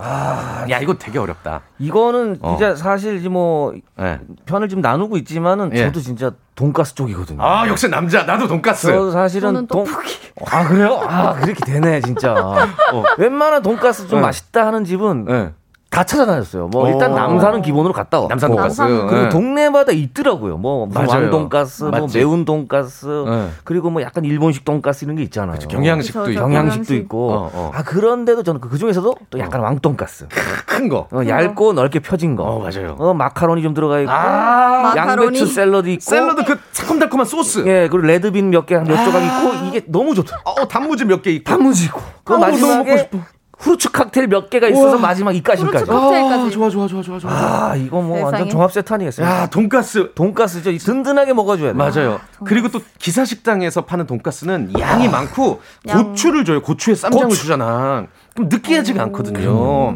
야 0.69 0.80
이거 0.80 0.95
되게 0.95 1.19
어렵다. 1.19 1.62
이거는 1.78 2.38
어. 2.41 2.58
진짜 2.58 2.76
사실 2.76 3.19
뭐 3.30 3.71
네. 3.95 4.19
편을 4.48 4.67
좀 4.67 4.82
나누고 4.82 5.17
있지만은 5.17 5.69
예. 5.76 5.86
저도 5.86 6.00
진짜 6.02 6.32
돈가스 6.56 6.95
쪽이거든요. 6.95 7.38
아 7.43 7.67
역시 7.67 7.88
남자 7.88 8.24
나도 8.24 8.48
돈가스. 8.48 8.88
저도 8.88 9.12
사실은 9.12 9.67
돈 9.67 9.86
떡볶이. 9.86 10.15
아 10.50 10.67
그래요? 10.67 11.00
아 11.08 11.34
그렇게 11.36 11.63
되네 11.63 12.02
진짜. 12.02 12.34
어. 12.34 13.04
웬만한 13.19 13.62
돈가스 13.62 14.08
좀 14.08 14.21
네. 14.21 14.26
맛있다 14.26 14.65
하는 14.65 14.86
집은 14.86 15.26
네. 15.26 15.54
다 15.96 16.04
찾아다녔어요. 16.04 16.68
뭐 16.68 16.90
일단 16.90 17.14
오. 17.14 17.16
남산은 17.16 17.62
기본으로 17.62 17.94
갔다 17.94 18.18
왔고. 18.20 18.28
남산 18.28 18.50
돈가스. 18.52 18.82
그리고 18.86 19.12
네. 19.12 19.30
동네마다 19.30 19.94
있더라고요. 19.94 20.58
뭐 20.58 20.88
맞아요. 20.94 21.08
왕돈가스, 21.10 21.84
뭐 21.84 21.92
맞지. 22.02 22.18
매운 22.18 22.44
돈가스, 22.44 23.06
네. 23.26 23.48
그리고 23.64 23.90
뭐 23.90 24.02
약간 24.02 24.26
일본식 24.26 24.66
돈가스 24.66 25.06
이런 25.06 25.16
게 25.16 25.24
있잖아요. 25.24 25.58
경양식도 25.70 26.20
그쵸, 26.20 26.32
있고 26.32 26.42
경양식도 26.42 26.84
경양식. 26.88 26.96
있고. 26.98 27.32
어, 27.32 27.52
어. 27.54 27.72
아 27.74 27.84
그런데도 27.84 28.44
저는 28.44 28.60
그 28.60 28.78
중에서도 28.78 29.16
또 29.30 29.40
약간 29.40 29.62
왕돈가스. 29.62 30.28
큰 30.66 30.90
거. 30.90 31.08
어, 31.14 31.22
얇고 31.26 31.72
넓게 31.72 32.00
펴진 32.00 32.36
거. 32.36 32.44
어, 32.44 32.60
맞아요. 32.60 32.98
어, 33.00 33.14
마카로니 33.14 33.62
좀 33.64 33.74
들어가 33.74 34.02
있고. 34.02 34.12
아, 34.12 34.82
마카로니. 34.94 35.28
양배추 35.40 35.46
샐러드 35.46 35.88
있고. 35.88 36.02
샐러드 36.02 36.44
그 36.44 36.60
새콤달콤한 36.74 37.26
소스. 37.26 37.60
예, 37.68 37.88
그리고 37.90 38.00
red 38.08 38.26
bean 38.26 38.50
몇 38.50 38.66
개, 38.66 38.76
몇 38.78 39.06
조각 39.06 39.24
있고, 39.24 39.66
이게 39.68 39.82
너무 39.88 40.14
좋다. 40.14 40.42
어, 40.44 40.68
단무지 40.68 41.06
몇 41.06 41.22
개 41.22 41.32
있고. 41.32 41.46
단무지 41.50 41.86
있고. 41.86 42.02
그 42.26 42.34
아, 42.34 42.38
마지막에 42.38 42.78
먹고 42.92 42.98
싶어. 42.98 43.18
후르츠 43.58 43.89
칵테일 43.91 44.28
몇 44.28 44.50
개가 44.50 44.68
있어서 44.68 44.98
마지막 44.98 45.36
이까지까지. 45.36 45.86
후르츠 45.86 45.86
칵테일까지. 45.91 46.52
좋아, 46.52 46.70
좋아, 46.70 46.88
좋아, 46.88 47.02
좋아, 47.02 47.20
좋아. 47.20 47.32
아, 47.32 47.76
이거 47.76 48.02
뭐 48.02 48.15
완전 48.18 48.32
세상에. 48.32 48.50
종합 48.50 48.72
세트 48.74 48.94
아니겠어요? 48.94 49.26
야, 49.26 49.48
돈가스. 49.48 50.12
돈가스죠. 50.13 50.72
이 50.72 50.78
든든하게 50.78 51.34
먹어줘야 51.34 51.72
돼. 51.72 51.78
맞아요. 51.78 52.20
그리고 52.46 52.68
또 52.70 52.82
기사 53.00 53.24
식당에서 53.26 53.86
파는 53.86 54.08
돈가스는 54.08 54.74
양이 54.80 55.08
많고 55.08 55.62
양. 55.88 56.10
고추를 56.10 56.44
줘요. 56.46 56.62
고추에 56.62 56.96
쌈장을 56.96 57.28
고추. 57.28 57.41
주잖아. 57.41 58.06
그럼 58.34 58.50
느끼하지가 58.50 59.02
않거든요. 59.04 59.41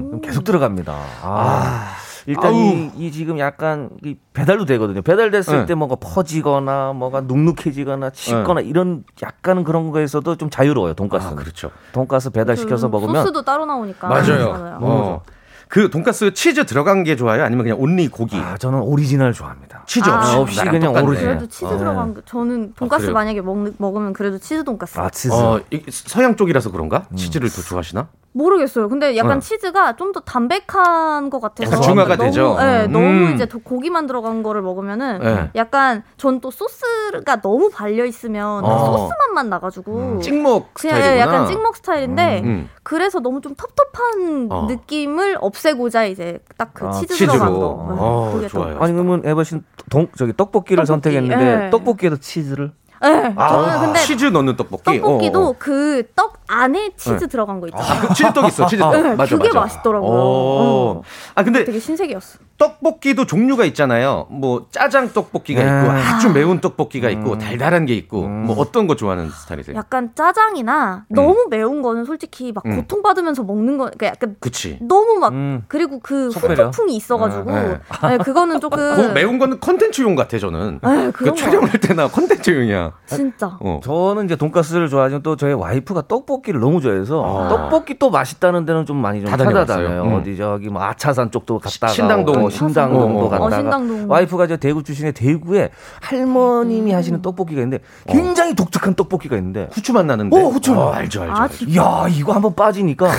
그럼 0.07 0.21
계속 0.21 0.43
들어갑니다. 0.45 0.95
아. 1.21 1.95
일단 2.29 2.53
이, 2.53 2.91
이 2.95 3.11
지금 3.11 3.39
약간 3.39 3.89
이 4.05 4.15
배달도 4.33 4.65
되거든요. 4.65 5.01
배달됐을 5.01 5.61
네. 5.61 5.65
때 5.65 5.73
뭔가 5.73 5.95
퍼지거나 5.95 6.93
뭐가 6.93 7.21
눅눅해지거나 7.21 8.11
식거나 8.13 8.61
이런 8.61 9.03
약간은 9.23 9.63
그런 9.63 9.89
거에서도 9.89 10.35
좀 10.35 10.51
자유로워요. 10.51 10.93
돈가스는. 10.93 11.35
그렇죠. 11.37 11.71
돈가스 11.91 12.29
배달 12.29 12.55
시켜서 12.55 12.87
그 12.87 12.91
먹으면 12.91 13.23
소스도 13.23 13.41
따로 13.41 13.65
나오니까. 13.65 14.07
맞아요. 14.07 14.77
어. 14.81 15.21
그 15.67 15.89
돈가스 15.89 16.33
치즈 16.33 16.65
들어간 16.65 17.03
게 17.03 17.15
좋아요? 17.15 17.43
아니면 17.43 17.63
그냥 17.63 17.79
only 17.79 18.07
고기? 18.07 18.35
아, 18.37 18.57
저는 18.57 18.79
오리지널 18.81 19.33
좋아합니다. 19.33 19.83
치즈 19.87 20.07
아, 20.09 20.17
없이, 20.17 20.35
없이 20.35 20.57
나랑 20.57 20.71
그냥 20.73 20.87
똑같네. 20.93 21.07
오리지널. 21.07 21.35
그래도 21.37 21.47
치즈 21.51 21.65
어. 21.65 21.77
들어간 21.77 22.13
거. 22.15 22.21
저는 22.25 22.73
돈가스 22.75 23.01
그래요? 23.03 23.13
만약에 23.13 23.41
먹, 23.41 23.67
먹으면 23.77 24.13
그래도 24.13 24.37
치즈 24.39 24.63
돈가스. 24.63 24.99
아, 24.99 25.09
치즈. 25.11 25.31
어, 25.33 25.59
이- 25.71 25.83
서양 25.89 26.35
쪽이라서 26.35 26.71
그런가? 26.71 27.05
치즈를 27.15 27.49
더 27.49 27.61
좋아하시나? 27.61 28.07
모르겠어요. 28.43 28.87
근데 28.89 29.15
약간 29.17 29.37
어. 29.37 29.39
치즈가 29.39 29.95
좀 29.95 30.09
더 30.11 30.19
담백한 30.21 31.29
것 31.29 31.39
같아서 31.39 31.69
약간 31.71 31.81
중화가 31.83 32.15
너무, 32.15 32.29
되죠? 32.29 32.55
네, 32.57 32.85
음. 32.85 32.91
너무 32.91 33.29
이제 33.35 33.45
도- 33.45 33.59
고기만 33.59 34.07
들어간 34.07 34.41
거를 34.41 34.61
먹으면은 34.63 35.19
네. 35.19 35.51
약간 35.55 36.03
전 36.17 36.39
또 36.41 36.49
소스가 36.51 37.41
너무 37.41 37.69
발려 37.69 38.05
있으면 38.05 38.63
어. 38.63 38.85
소스 38.97 39.13
맛만 39.27 39.49
나가지고 39.49 40.19
찍먹 40.21 40.73
그냥 40.73 40.95
스타일이구나. 40.97 41.19
약간 41.19 41.47
찍먹 41.47 41.75
스타일인데 41.75 42.41
음. 42.45 42.69
그래서 42.81 43.19
너무 43.19 43.41
좀 43.41 43.53
텁텁한 43.55 44.47
어. 44.51 44.67
느낌을 44.69 45.37
없애고자 45.41 46.05
이제 46.05 46.39
딱그 46.57 46.87
아, 46.87 46.91
치즈 46.91 47.13
치즈로. 47.15 47.33
들어간 47.33 47.53
거. 47.53 47.59
네, 47.89 47.95
어, 47.99 48.31
그게 48.33 48.47
또 48.47 48.59
좋아요. 48.63 48.77
아니 48.79 48.93
그러면 48.93 49.21
에바 49.25 49.43
씨는 49.43 49.63
동 49.89 50.07
저기 50.17 50.31
떡볶이를 50.35 50.85
떡볶이, 50.85 50.87
선택했는데 51.11 51.65
예. 51.65 51.69
떡볶이에도 51.71 52.17
치즈를 52.17 52.71
네, 53.01 53.33
아, 53.37 53.49
저는 53.49 53.79
근데 53.79 53.99
치즈 53.99 54.25
넣는 54.25 54.55
떡볶이. 54.57 54.99
떡볶이도 54.99 55.39
어, 55.39 55.49
어. 55.49 55.55
그떡 55.57 56.39
안에 56.47 56.91
치즈 56.97 57.19
네. 57.19 57.27
들어간 57.27 57.59
거 57.61 57.67
있잖아요. 57.67 57.91
아, 57.91 58.01
그 58.01 58.13
치즈떡 58.13 58.45
있어. 58.47 58.65
치즈떡. 58.67 58.91
네, 58.91 59.15
맞아, 59.15 59.35
그게 59.37 59.47
맞아. 59.49 59.59
맛있더라고요. 59.61 60.09
어. 60.11 60.91
어. 60.97 61.01
아 61.35 61.43
근데 61.43 61.63
되게 61.63 61.79
신세계였어. 61.79 62.39
떡볶이도 62.59 63.25
종류가 63.25 63.63
있잖아요. 63.65 64.27
뭐 64.29 64.67
짜장 64.69 65.11
떡볶이가 65.13 65.63
네. 65.63 65.65
있고 65.65 65.91
아주 65.91 66.29
매운 66.29 66.59
떡볶이가 66.59 67.09
있고 67.09 67.31
음. 67.33 67.39
달달한 67.39 67.85
게 67.85 67.95
있고 67.95 68.27
뭐 68.27 68.55
어떤 68.59 68.85
거 68.85 68.95
좋아하는 68.95 69.29
스타일이세요? 69.29 69.77
약간 69.77 70.11
짜장이나 70.13 71.05
너무 71.07 71.47
매운 71.49 71.81
거는 71.81 72.03
솔직히 72.03 72.51
막 72.51 72.65
음. 72.65 72.75
고통받으면서 72.75 73.43
먹는 73.43 73.77
거, 73.77 73.85
그러니까 73.85 74.07
약간 74.07 74.35
그치. 74.41 74.77
너무 74.81 75.19
막 75.19 75.31
음. 75.31 75.63
그리고 75.69 75.99
그? 75.99 76.27
후폭풍이 76.29 76.95
있어가지고 76.97 77.49
네. 77.51 77.79
네, 78.03 78.17
그거는 78.17 78.59
조금 78.61 78.77
그 78.95 79.01
매운 79.13 79.39
거는 79.39 79.59
컨텐츠용 79.61 80.15
같아 80.15 80.37
저는. 80.37 80.81
에이, 80.85 81.11
그 81.13 81.25
거. 81.25 81.33
촬영할 81.33 81.71
때나 81.79 82.09
컨텐츠용이야. 82.09 82.91
진짜 83.05 83.57
어. 83.61 83.79
저는 83.81 84.25
이제 84.25 84.35
돈가스를 84.35 84.89
좋아하지만 84.89 85.23
또 85.23 85.37
저희 85.37 85.53
와이프가 85.53 86.03
떡볶이를 86.09 86.59
너무 86.59 86.81
좋아해서 86.81 87.23
아. 87.23 87.47
떡볶이 87.47 87.97
또 87.97 88.09
맛있다는 88.09 88.65
데는 88.65 88.85
좀 88.85 88.97
많이 88.97 89.21
좀. 89.21 89.29
찾아다녀요. 89.29 90.03
음. 90.03 90.13
어디 90.15 90.35
저기 90.35 90.67
뭐 90.67 90.83
아차산 90.83 91.31
쪽도 91.31 91.59
갔다가 91.59 91.93
신당동. 91.93 92.48
어, 92.49 92.57
신당 92.57 92.91
동도 92.93 93.19
어, 93.21 93.25
어. 93.25 93.29
갔다가 93.29 93.77
어. 93.77 93.81
와이프가 94.07 94.47
저 94.47 94.57
대구 94.57 94.83
출신의 94.83 95.13
대구에 95.13 95.69
할머님이 96.01 96.91
하시는 96.91 97.21
떡볶이가 97.21 97.61
있는데 97.61 97.83
굉장히 98.07 98.55
독특한 98.55 98.93
떡볶이가 98.95 99.37
있는데 99.37 99.69
후추 99.71 99.93
맛 99.93 100.05
나는데. 100.05 100.35
어, 100.37 100.49
후추 100.49 100.73
맛. 100.73 100.79
어, 100.79 100.91
알죠, 100.91 101.21
알죠. 101.23 101.33
아, 101.35 101.41
알죠. 101.43 101.75
야 101.75 102.07
이거 102.09 102.33
한번 102.33 102.53
빠지니까 102.55 103.09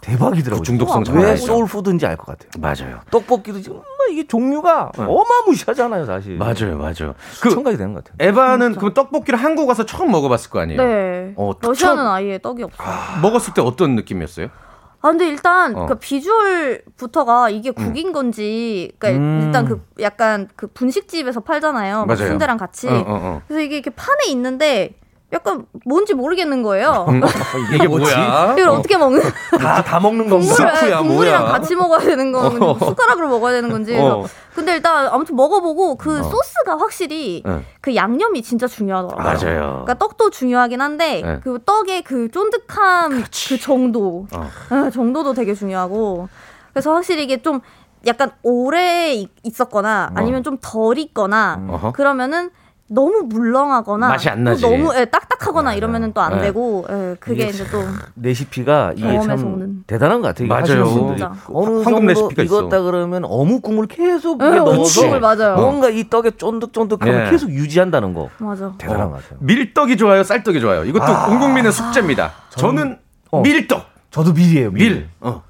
대박이더라고요. 0.00 0.60
그 0.60 0.64
중독성 0.64 1.04
왜 1.14 1.30
아니죠. 1.30 1.46
소울 1.46 1.66
푸드인지 1.66 2.06
알 2.06 2.16
것 2.16 2.26
같아요. 2.26 2.50
맞아요. 2.60 3.00
떡볶이도 3.10 3.60
지금 3.60 3.80
이게 4.12 4.24
종류가 4.26 4.92
어마무시하잖아요, 4.96 6.04
사실. 6.06 6.36
맞아요, 6.38 6.78
맞아요. 6.78 7.14
그 7.42 7.50
첨가이 7.50 7.76
되는 7.76 7.92
것 7.92 8.04
같아요. 8.04 8.16
에바는 8.30 8.76
그 8.76 8.94
떡볶이를 8.94 9.36
한국 9.38 9.68
와서 9.68 9.84
처음 9.84 10.12
먹어봤을 10.12 10.50
거 10.50 10.60
아니에요? 10.60 10.80
네. 10.80 11.32
어, 11.36 11.52
러시아는 11.60 11.96
처음- 12.04 12.08
아예 12.08 12.38
떡이 12.38 12.62
없어요. 12.62 12.86
아, 12.88 13.18
먹었을 13.20 13.52
때 13.54 13.60
어떤 13.62 13.96
느낌이었어요? 13.96 14.46
근데 15.10 15.28
일단 15.28 15.76
어. 15.76 15.86
그 15.86 15.96
비주얼부터가 15.96 17.50
이게 17.50 17.70
국인 17.70 18.12
건지, 18.12 18.92
그러니까 18.98 19.22
음. 19.22 19.40
일단 19.44 19.64
그 19.66 19.84
약간 20.00 20.48
그 20.56 20.66
분식집에서 20.68 21.40
팔잖아요. 21.40 22.06
맞아요. 22.06 22.28
순대랑 22.28 22.56
같이. 22.56 22.88
어, 22.88 22.92
어, 22.92 23.04
어. 23.06 23.42
그래서 23.46 23.62
이게 23.62 23.76
이렇게 23.76 23.90
판에 23.90 24.26
있는데 24.28 24.94
약간 25.32 25.66
뭔지 25.84 26.14
모르겠는 26.14 26.62
거예요. 26.62 27.06
이게 27.74 27.88
뭐야? 27.88 28.52
이걸 28.56 28.68
어. 28.68 28.76
떻게 28.80 28.96
먹는? 28.96 29.20
다, 29.60 29.82
다 29.82 29.98
먹는 29.98 30.28
건가? 30.30 30.46
국물을, 30.54 30.96
국물이랑 30.98 31.42
뭐야? 31.42 31.52
같이 31.52 31.74
먹어야 31.74 31.98
되는 32.00 32.30
건지 32.30 32.58
뭐 32.58 32.78
숟가락으로 32.78 33.28
먹어야 33.28 33.52
되는 33.54 33.68
건지. 33.68 33.96
어. 33.98 34.24
근데 34.54 34.74
일단 34.74 35.08
아무튼 35.08 35.34
먹어보고 35.34 35.96
그 35.96 36.22
소스가 36.22 36.78
확실히 36.78 37.42
응. 37.44 37.64
그 37.80 37.96
양념이 37.96 38.42
진짜 38.42 38.68
중요하더라고요. 38.68 39.24
맞아요. 39.24 39.60
그러니까 39.84 39.94
떡도 39.94 40.30
중요하긴 40.30 40.80
한데 40.80 41.22
네. 41.22 41.40
그 41.42 41.58
떡의 41.64 42.02
그 42.04 42.30
쫀득함 42.30 43.24
그 43.48 43.58
정도 43.60 44.26
어. 44.32 44.48
아, 44.70 44.90
정도도 44.90 45.34
되게 45.34 45.54
중요하고 45.54 46.28
그래서 46.72 46.94
확실히 46.94 47.24
이게 47.24 47.42
좀 47.42 47.60
약간 48.06 48.30
오래 48.44 49.12
있- 49.12 49.30
있었거나 49.42 50.12
아니면 50.14 50.44
좀 50.44 50.58
덜 50.62 50.98
있거나 50.98 51.60
어허. 51.68 51.92
그러면은 51.92 52.50
너무 52.88 53.24
물렁하거나 53.28 54.08
맛이 54.08 54.28
안또 54.28 54.50
나지. 54.50 54.62
너무 54.62 54.94
예, 54.96 55.04
딱딱하거나 55.06 55.74
이러면은 55.74 56.12
또안 56.12 56.36
네. 56.36 56.42
되고 56.42 56.86
예, 56.88 57.16
그게 57.18 57.48
이제 57.48 57.66
또 57.70 57.82
레시피가 58.14 58.92
이게 58.96 59.02
경험에서 59.06 59.36
참 59.36 59.54
오는. 59.54 59.84
대단한 59.86 60.20
것 60.22 60.28
같아요. 60.28 60.48
맞아요. 60.48 61.16
어느 61.52 61.82
황금 61.82 62.14
정도. 62.14 62.42
익었다 62.42 62.80
그러면 62.82 63.24
어묵 63.24 63.62
국물 63.62 63.86
계속 63.88 64.38
네, 64.38 64.50
넣어서 64.50 65.00
국물 65.00 65.20
맞아요. 65.20 65.56
뭔가 65.56 65.88
이 65.88 66.08
떡의 66.08 66.32
쫀득쫀득함을 66.38 67.26
예. 67.26 67.30
계속 67.30 67.50
유지한다는 67.50 68.14
거 68.14 68.28
맞아. 68.38 68.72
대단한 68.78 69.08
어, 69.08 69.10
것 69.10 69.22
같아요. 69.22 69.38
밀떡이 69.42 69.96
좋아요, 69.96 70.22
쌀떡이 70.22 70.60
좋아요. 70.60 70.84
이것도 70.84 71.30
온 71.32 71.40
국민의 71.40 71.72
숙제입니다. 71.72 72.32
저는 72.50 72.98
어. 73.32 73.42
밀떡, 73.42 73.84
저도 74.12 74.32
밀이에요. 74.32 74.70
밀. 74.70 75.08
어. 75.20 75.42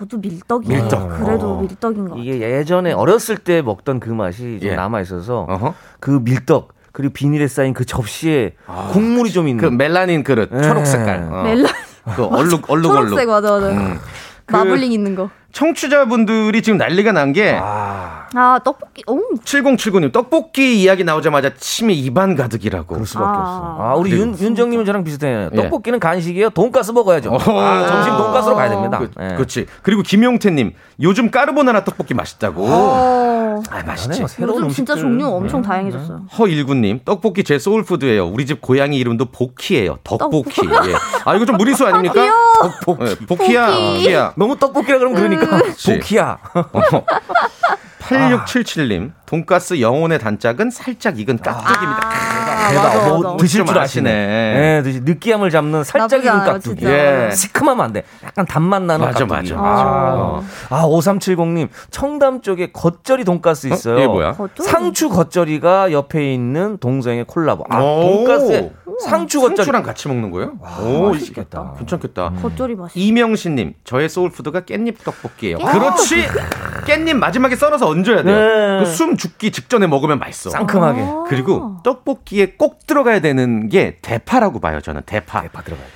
저도 0.00 0.16
밀떡이에요. 0.16 0.80
밀떡. 0.82 1.18
그래도 1.18 1.50
어. 1.58 1.60
밀떡인 1.60 2.04
것 2.04 2.10
같아요. 2.16 2.22
이게 2.24 2.40
예전에 2.40 2.92
어렸을 2.92 3.36
때 3.36 3.60
먹던 3.60 4.00
그 4.00 4.08
맛이 4.08 4.58
좀 4.60 4.70
예. 4.70 4.74
남아 4.74 5.02
있어서 5.02 5.40
어허. 5.46 5.74
그 6.00 6.20
밀떡 6.24 6.72
그리고 6.92 7.12
비닐에 7.12 7.46
쌓인 7.48 7.74
그 7.74 7.84
접시에 7.84 8.54
국물이 8.92 9.30
좀 9.30 9.46
있는 9.46 9.62
그 9.62 9.66
멜라닌 9.70 10.24
그릇, 10.24 10.48
예. 10.54 10.62
초록 10.62 10.86
색깔. 10.86 11.28
어. 11.30 11.42
멜라 11.42 11.68
그 12.16 12.24
얼룩 12.24 12.70
얼룩 12.70 12.90
얼룩. 12.92 13.08
초록색 13.10 13.28
맞아 13.28 13.50
맞아. 13.50 13.68
음. 13.68 13.98
그 14.46 14.56
마블링 14.56 14.90
있는 14.90 15.14
거. 15.14 15.28
청취자분들이 15.52 16.62
지금 16.62 16.78
난리가 16.78 17.12
난게 17.12 17.58
아, 17.62 18.19
아 18.34 18.60
떡볶이. 18.62 19.02
오. 19.08 19.18
7079님 19.44 20.12
떡볶이 20.12 20.80
이야기 20.82 21.02
나오자마자 21.04 21.52
침이 21.56 21.94
입안 21.98 22.36
가득이라고. 22.36 22.86
그럴 22.94 23.06
수밖에 23.06 23.26
아. 23.26 23.40
없어. 23.40 23.76
아, 23.82 23.94
우리 23.96 24.12
윤, 24.12 24.38
윤정님은 24.38 24.84
저랑 24.84 25.02
비슷해요. 25.04 25.50
예. 25.52 25.56
떡볶이는 25.56 25.98
간식이에요. 25.98 26.50
돈가스 26.50 26.92
먹어야죠. 26.92 27.30
어허. 27.30 27.60
아, 27.60 27.86
점심 27.86 28.16
돈가스로 28.16 28.54
가야 28.54 28.68
됩니다. 28.70 28.98
그, 28.98 29.10
예. 29.20 29.34
그렇지. 29.34 29.66
그리고 29.82 30.02
김용태님 30.02 30.72
요즘 31.02 31.30
까르보나라 31.30 31.82
떡볶이 31.84 32.14
맛있다고. 32.14 32.64
어. 32.66 33.62
아 33.68 33.82
맛있지. 33.82 34.24
새로운 34.28 34.58
요즘 34.64 34.68
진짜. 34.70 34.94
종류 34.94 35.26
엄청 35.28 35.60
다양해졌어요. 35.62 36.22
허일구님 36.38 37.00
떡볶이 37.04 37.42
제 37.44 37.58
soul 37.58 37.79
food예요. 37.79 38.26
우리 38.28 38.46
집 38.46 38.60
고양이 38.60 38.96
이름도 38.98 39.26
복희예요. 39.26 39.98
덕복희. 40.04 40.68
예. 40.88 40.94
아 41.24 41.34
이거 41.34 41.44
좀 41.46 41.56
무리수 41.56 41.86
아닙니까? 41.86 42.14
덕복희. 42.84 43.10
예, 43.10 43.14
복희야. 43.26 43.66
복희. 43.66 43.94
복희야. 44.04 44.32
너무 44.36 44.56
떡볶이라 44.56 44.98
그러면 44.98 45.16
그러니까 45.18 45.62
그치. 45.62 45.98
복희야. 45.98 46.38
8677님 48.10 49.12
돈가스 49.26 49.80
영혼의 49.80 50.18
단짝은 50.18 50.70
살짝 50.70 51.18
익은 51.18 51.38
깍두기입니다. 51.38 52.08
아, 52.08 52.49
대박. 52.70 52.82
맞아, 52.94 53.08
뭐 53.08 53.18
맞아. 53.22 53.36
드실 53.36 53.64
줄좀 53.64 53.78
아시네. 53.78 54.10
예, 54.10 54.82
드시- 54.82 55.00
느끼함을 55.04 55.50
잡는 55.50 55.84
살짝 55.84 56.20
익은 56.20 56.30
깍두기. 56.44 56.86
예. 56.86 57.30
시큼하면 57.32 57.84
안 57.84 57.92
돼. 57.92 58.02
약간 58.24 58.46
단맛 58.46 58.82
나는 58.82 59.06
맞아, 59.06 59.26
깍두기. 59.26 59.52
맞아, 59.54 59.62
맞아. 59.62 59.82
아, 59.84 60.42
아 60.70 60.82
5370님 60.86 61.68
청담 61.90 62.40
쪽에 62.42 62.70
겉절이 62.72 63.24
돈가스 63.24 63.66
있어요. 63.68 63.96
이게 63.98 64.06
뭐야? 64.06 64.32
겉절이? 64.32 64.68
상추 64.68 65.08
겉절이가 65.08 65.92
옆에 65.92 66.32
있는 66.32 66.78
동생의 66.78 67.24
콜라보. 67.24 67.64
아 67.70 67.80
오. 67.80 68.00
돈가스에 68.24 68.72
상추 69.04 69.40
겉절이. 69.40 69.56
상추랑 69.56 69.82
같이 69.82 70.08
먹는 70.08 70.30
거예요? 70.30 70.52
오, 70.82 71.10
맛있겠다. 71.12 71.74
괜찮겠다. 71.78 72.32
겉절이 72.42 72.74
맛있어. 72.74 72.98
이명신 73.00 73.54
님, 73.54 73.74
저의 73.84 74.08
soul 74.08 74.29
food가 74.29 74.60
깻잎 74.62 75.02
떡볶이에요. 75.04 75.58
그렇지. 75.58 76.26
깻잎 76.86 77.14
마지막에 77.14 77.56
썰어서 77.56 77.86
얹어야 77.88 78.22
돼요. 78.22 78.36
네. 78.36 78.78
그숨 78.84 79.16
죽기 79.16 79.52
직전에 79.52 79.86
먹으면 79.86 80.18
맛있어. 80.18 80.50
상큼하게. 80.50 81.00
아. 81.02 81.24
그리고 81.28 81.76
떡볶이에 81.84 82.54
꼭 82.60 82.86
들어가야 82.86 83.20
되는 83.20 83.70
게 83.70 83.96
대파라고 84.02 84.60
봐요. 84.60 84.82
저는 84.82 85.00
대파. 85.06 85.40
대파 85.40 85.62
들어가야 85.62 85.86
돼. 85.86 85.92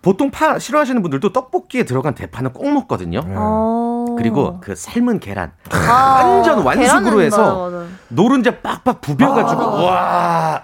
보통 0.00 0.30
파 0.30 0.58
싫어하시는 0.58 1.02
분들도 1.02 1.34
떡볶이에 1.34 1.82
들어간 1.82 2.14
대파는 2.14 2.54
꼭 2.54 2.66
먹거든요. 2.72 3.20
어. 3.26 4.06
그리고 4.16 4.58
그 4.62 4.74
삶은 4.74 5.20
계란 5.20 5.52
아, 5.70 6.22
완전 6.24 6.60
완숙으로 6.62 7.20
해서 7.20 7.64
맞아, 7.66 7.76
맞아. 7.76 7.88
노른자 8.08 8.58
빡빡 8.60 9.02
부벼가지고 9.02 9.60
와. 9.60 10.62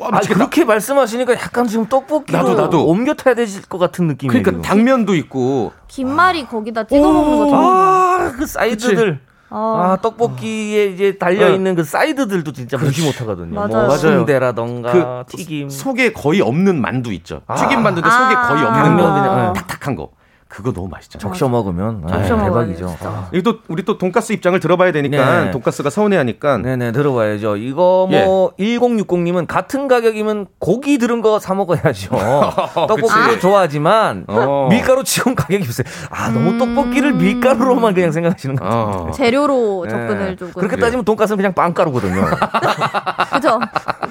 와 0.00 0.08
아, 0.08 0.10
미치겠다. 0.16 0.34
그렇게 0.38 0.64
말씀하시니까 0.64 1.34
약간 1.34 1.68
지금 1.68 1.86
떡볶이로 1.86 2.36
나도, 2.38 2.54
나도. 2.54 2.84
옮겨 2.86 3.14
타야 3.14 3.34
될 3.36 3.46
것 3.68 3.78
같은 3.78 4.08
느낌이에요. 4.08 4.42
그러니까 4.42 4.66
당면도 4.68 5.14
있고 5.14 5.72
김말이 5.86 6.46
거기다 6.48 6.82
찍어 6.84 7.12
먹는 7.12 7.38
거 7.38 7.46
좋아. 7.46 7.60
아, 7.60 8.32
그 8.36 8.44
사이드들. 8.44 9.20
아, 9.50 9.92
아, 9.92 9.96
떡볶이에 10.00 10.86
이제 10.86 11.18
달려 11.18 11.50
있는 11.50 11.74
그 11.74 11.82
사이드들도 11.82 12.52
진짜 12.52 12.78
무시 12.78 13.04
못 13.04 13.20
하거든요. 13.20 13.54
맞아요. 13.54 13.86
뭐. 13.88 13.96
순대라던가 13.96 15.24
그 15.28 15.36
튀김. 15.36 15.68
속에 15.70 16.12
거의 16.12 16.40
없는 16.40 16.80
만두 16.80 17.12
있죠. 17.14 17.42
튀김 17.56 17.82
만두인데 17.82 18.08
아. 18.08 18.12
속에 18.12 18.34
거의 18.34 18.64
없는 18.64 18.96
거. 18.96 19.02
그냥, 19.12 19.48
예. 19.56 19.60
탁탁한 19.60 19.96
거. 19.96 20.10
그거 20.50 20.72
너무 20.72 20.88
맛있잖아요. 20.88 21.22
적셔 21.22 21.48
먹으면 21.48 22.02
아, 22.06 22.18
적셔 22.18 22.36
먹어야 22.36 22.66
대박이죠. 22.66 22.96
아. 23.04 23.28
이거 23.32 23.52
또 23.52 23.58
우리 23.68 23.84
또 23.84 23.96
돈가스 23.98 24.32
입장을 24.32 24.58
들어봐야 24.58 24.90
되니까 24.90 25.44
네. 25.44 25.50
돈가스가 25.52 25.90
서운해하니까 25.90 26.58
네네 26.58 26.90
들어봐야죠. 26.90 27.56
이거 27.56 28.08
예. 28.10 28.24
뭐 28.24 28.52
1060님은 28.58 29.46
같은 29.46 29.86
가격이면 29.86 30.46
고기 30.58 30.98
들은 30.98 31.22
거 31.22 31.38
사 31.38 31.54
먹어야죠. 31.54 32.10
떡볶이도 32.74 33.06
그치. 33.28 33.40
좋아하지만 33.40 34.24
어. 34.26 34.66
밀가루 34.68 35.04
지금 35.04 35.36
가격이 35.36 35.64
비싸요. 35.64 35.86
아 36.10 36.28
너무 36.30 36.58
떡볶이를 36.58 37.12
밀가루로만 37.14 37.94
그냥 37.94 38.10
생각하시는 38.10 38.56
것 38.56 38.64
같아요. 38.64 39.06
어. 39.08 39.10
재료로 39.12 39.84
네. 39.84 39.90
접근을 39.90 40.36
조금. 40.36 40.52
그렇게 40.54 40.76
따지면 40.76 41.04
돈가스는 41.04 41.36
그냥 41.36 41.54
빵가루거든요. 41.54 42.24
그죠? 43.32 43.60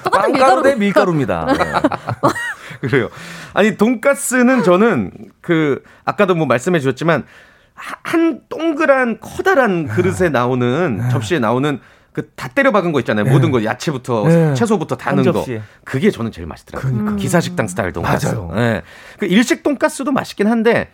똑같은 0.05 0.31
빵가루 0.31 0.31
밀가루. 0.31 0.63
대 0.63 0.75
밀가루입니다. 0.75 1.47
네. 2.81 2.87
그래요. 2.87 3.09
아니 3.53 3.75
돈가스는 3.77 4.63
저는 4.63 5.11
그 5.41 5.83
아까도 6.05 6.35
뭐 6.35 6.45
말씀해 6.45 6.79
주셨지만 6.79 7.23
하- 7.73 7.95
한 8.03 8.41
동그란 8.49 9.19
커다란 9.21 9.87
그릇에 9.87 10.29
나오는 10.29 11.09
접시에 11.11 11.39
나오는 11.39 11.79
그 12.13 12.29
다 12.35 12.49
때려 12.49 12.71
박은 12.71 12.91
거 12.91 12.99
있잖아요. 12.99 13.25
모든 13.25 13.49
거 13.51 13.63
야채부터 13.63 14.27
네. 14.27 14.53
채소부터 14.53 14.97
다한 14.97 15.21
넣은 15.21 15.31
거. 15.31 15.45
그게 15.85 16.11
저는 16.11 16.31
제일 16.31 16.47
맛있더라고요. 16.47 17.15
기사식당 17.15 17.67
스타일 17.67 17.93
돈가스. 17.93 18.25
맞아요. 18.25 18.51
예. 18.57 18.81
그 19.19 19.25
일식 19.27 19.63
돈가스도 19.63 20.11
맛있긴 20.11 20.47
한데 20.47 20.89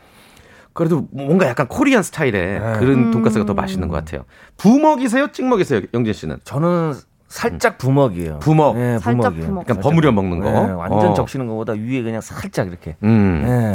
그래도 0.73 1.07
뭔가 1.11 1.47
약간 1.47 1.67
코리안 1.67 2.03
스타일의 2.03 2.59
네. 2.59 2.73
그런 2.79 3.09
돈가스가 3.11 3.45
더 3.45 3.53
맛있는 3.55 3.87
것 3.87 3.95
같아요. 3.95 4.25
부먹이세요? 4.57 5.31
찍먹이세요? 5.31 5.81
영진 5.95 6.13
씨는? 6.13 6.37
저는 6.43 6.93
살짝 7.35 7.77
부먹이에요. 7.77 8.39
부먹. 8.39 8.77
네, 8.77 8.97
살짝 8.99 9.33
부먹이에요. 9.33 9.45
부먹. 9.47 9.61
약간 9.69 9.81
버무려 9.81 10.11
먹는 10.11 10.39
거. 10.39 10.49
네, 10.49 10.71
완전 10.71 11.11
어. 11.11 11.13
적시는 11.13 11.47
것보다 11.47 11.73
위에 11.73 12.01
그냥 12.01 12.21
살짝 12.21 12.67
이렇게. 12.67 12.95
음. 13.03 13.43
네. 13.45 13.71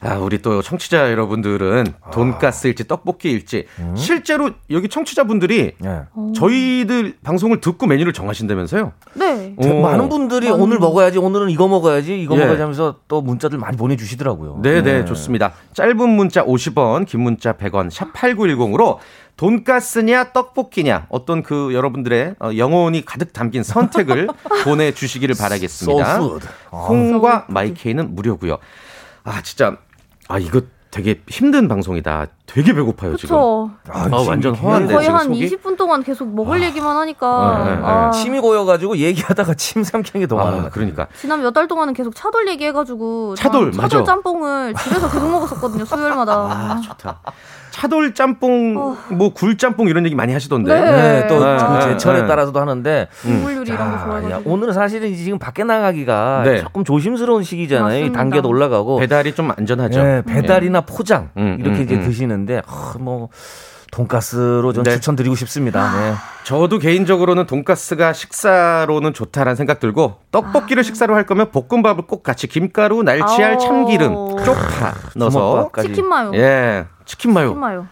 아, 0.00 0.18
우리 0.18 0.42
또 0.42 0.60
청취자 0.60 1.10
여러분들은 1.12 1.86
돈가스일지 2.12 2.86
떡볶이일지 2.86 3.64
실제로 3.94 4.50
여기 4.70 4.88
청취자분들이 4.88 5.72
네. 5.78 6.00
저희들 6.34 7.16
방송을 7.22 7.60
듣고 7.60 7.86
메뉴를 7.86 8.12
정하신다면서요? 8.12 8.92
네. 9.14 9.54
오. 9.56 9.80
많은 9.80 10.10
분들이 10.10 10.50
오늘 10.50 10.78
먹어야지, 10.78 11.18
오늘은 11.18 11.48
이거 11.48 11.68
먹어야지, 11.68 12.20
이거 12.20 12.34
예. 12.34 12.40
먹어야지 12.40 12.60
하면서 12.60 12.96
또 13.08 13.22
문자들 13.22 13.56
많이 13.56 13.78
보내주시더라고요. 13.78 14.60
네, 14.62 14.82
네, 14.82 15.06
좋습니다. 15.06 15.52
짧은 15.72 16.08
문자 16.10 16.44
50원, 16.44 17.06
긴 17.06 17.20
문자 17.20 17.54
100원, 17.54 17.90
샵 17.90 18.12
8910으로 18.12 18.98
돈가스냐 19.36 20.32
떡볶이냐 20.32 21.06
어떤 21.08 21.42
그 21.42 21.74
여러분들의 21.74 22.36
어, 22.40 22.50
영혼이 22.56 23.04
가득 23.04 23.32
담긴 23.32 23.62
선택을 23.62 24.28
보내주시기를 24.64 25.34
바라겠습니다. 25.36 26.20
콩과 26.70 27.46
마이케이는 27.48 28.14
무료고요. 28.14 28.58
아 29.24 29.42
진짜 29.42 29.76
아 30.28 30.38
이거 30.38 30.60
되게 30.92 31.20
힘든 31.26 31.66
방송이다. 31.66 32.26
되게 32.46 32.72
배고파요 32.72 33.16
지금. 33.16 33.34
그쵸. 33.34 33.70
아, 33.88 34.08
완전 34.28 34.54
허한데 34.54 34.94
거의 34.94 35.04
지금 35.06 35.18
한 35.18 35.26
속이. 35.26 35.48
20분 35.56 35.76
동안 35.76 36.04
계속 36.04 36.32
먹을 36.32 36.62
얘기만 36.62 36.96
하니까. 36.96 37.64
네, 37.64 37.70
네, 37.70 37.76
네. 37.78 37.82
아, 37.84 38.10
침이 38.12 38.38
고여가지고 38.38 38.98
얘기하다가 38.98 39.54
침 39.54 39.82
삼키는 39.82 40.20
게더 40.28 40.38
아, 40.38 40.44
같아요. 40.44 40.70
그러니까 40.72 41.08
지난 41.20 41.42
몇 41.42 41.52
달 41.52 41.66
동안은 41.66 41.94
계속 41.94 42.14
차돌 42.14 42.46
얘기해가지고. 42.50 43.34
차돌, 43.34 43.72
맞아. 43.72 43.88
차돌 43.88 44.04
짬뽕을 44.04 44.74
집에서 44.74 45.10
계속 45.10 45.28
먹었었거든요, 45.32 45.84
수요일마다. 45.84 46.32
아, 46.32 46.80
좋다. 46.80 47.20
차돌 47.74 48.14
짬뽕, 48.14 48.96
뭐굴 49.10 49.58
짬뽕 49.58 49.88
이런 49.88 50.04
얘기 50.06 50.14
많이 50.14 50.32
하시던데. 50.32 50.72
네. 50.72 50.90
네, 50.92 51.26
또 51.26 51.44
네, 51.44 51.56
그 51.56 51.72
네, 51.72 51.80
제철에 51.80 52.22
네. 52.22 52.28
따라서도 52.28 52.60
하는데 52.60 53.08
국물 53.20 53.56
요리 53.56 53.70
이런 53.72 53.78
거 53.78 53.96
아, 53.96 53.98
야, 53.98 54.04
좋아해가지고. 54.04 54.50
오늘은 54.52 54.72
사실은 54.74 55.12
지금 55.16 55.40
밖에 55.40 55.64
나가기가 55.64 56.42
네. 56.44 56.60
조금 56.60 56.84
조심스러운 56.84 57.42
시기잖아요. 57.42 58.12
단계도 58.12 58.48
올라가고 58.48 59.00
배달이 59.00 59.34
좀 59.34 59.50
안전하죠. 59.50 60.00
네, 60.00 60.22
배달이나 60.22 60.82
포장 60.82 61.30
음, 61.36 61.56
이렇게 61.58 61.78
음, 61.78 61.82
이제 61.82 61.96
음. 61.96 62.02
드시는데 62.02 62.62
아, 62.64 62.94
뭐 63.00 63.28
돈가스로 63.94 64.72
좀 64.72 64.82
네. 64.82 64.90
추천드리고 64.94 65.36
싶습니다. 65.36 65.92
네. 66.00 66.14
저도 66.42 66.78
개인적으로는 66.78 67.46
돈가스가 67.46 68.12
식사로는 68.12 69.14
좋다라는 69.14 69.54
생각 69.54 69.78
들고 69.78 70.16
떡볶이를 70.32 70.82
식사로 70.82 71.14
할 71.14 71.24
거면 71.26 71.52
볶음밥을 71.52 72.06
꼭 72.08 72.22
같이 72.24 72.48
김가루, 72.48 73.02
날치알, 73.04 73.52
아오. 73.52 73.58
참기름, 73.58 74.14
쪽파 74.44 74.94
넣어서 75.16 75.38
주먹밥까지. 75.38 75.88
치킨 75.88 76.08
마요. 76.08 76.32
예 76.34 76.86
치킨 77.04 77.32
마요. 77.32 77.48
치킨 77.50 77.60
마요. 77.60 77.86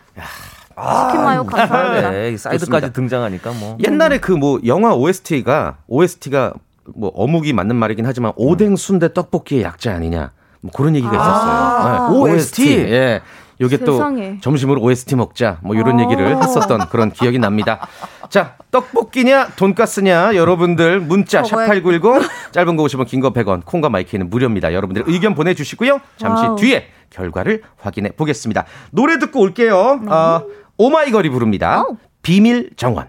치킨 1.07 1.23
마요 1.25 1.47
감사합니다. 1.47 2.11
네, 2.11 2.31
이 2.33 2.37
사이드까지 2.37 2.67
좋습니다. 2.89 2.93
등장하니까 2.93 3.53
뭐 3.53 3.79
옛날에 3.85 4.19
그 4.19 4.33
뭐 4.33 4.59
영화 4.67 4.95
OST가 4.95 5.77
OST가 5.87 6.53
뭐 6.97 7.13
어묵이 7.15 7.53
맞는 7.53 7.77
말이긴 7.77 8.07
하지만 8.07 8.33
오뎅 8.35 8.75
순대 8.75 9.13
떡볶이의 9.15 9.63
약자 9.63 9.95
아니냐 9.95 10.33
뭐 10.63 10.73
그런 10.75 10.97
얘기가 10.97 11.13
있었어요. 11.15 12.09
네, 12.11 12.17
OST. 12.17 12.79
예. 12.91 13.21
요게 13.61 13.79
또 13.79 13.93
세상에. 13.93 14.39
점심으로 14.41 14.81
OST 14.81 15.17
먹자 15.17 15.59
뭐 15.63 15.75
이런 15.77 15.99
아. 15.99 16.03
얘기를 16.03 16.37
했었던 16.43 16.89
그런 16.89 17.11
기억이 17.11 17.39
납니다. 17.39 17.87
자, 18.29 18.57
떡볶이냐 18.71 19.49
돈가스냐 19.57 20.35
여러분들 20.35 21.01
문자 21.01 21.43
저거야. 21.43 21.67
샵8910 21.69 22.29
짧은 22.53 22.77
거 22.77 22.85
50원 22.85 23.07
긴 23.07 23.21
거 23.21 23.33
100원 23.33 23.65
콩과 23.65 23.89
마이K는 23.91 24.31
무료입니다. 24.31 24.73
여러분들 24.73 25.05
의견 25.07 25.35
보내 25.35 25.55
주시고요. 25.55 26.01
잠시 26.17 26.45
wow. 26.45 26.57
뒤에 26.57 26.87
결과를 27.11 27.63
확인해 27.79 28.11
보겠습니다. 28.13 28.65
노래 28.91 29.19
듣고 29.19 29.41
올게요. 29.41 30.01
어, 30.09 30.43
오마이걸이 30.79 31.29
부릅니다. 31.29 31.85
아우. 31.87 31.97
비밀 32.23 32.71
정원. 32.77 33.09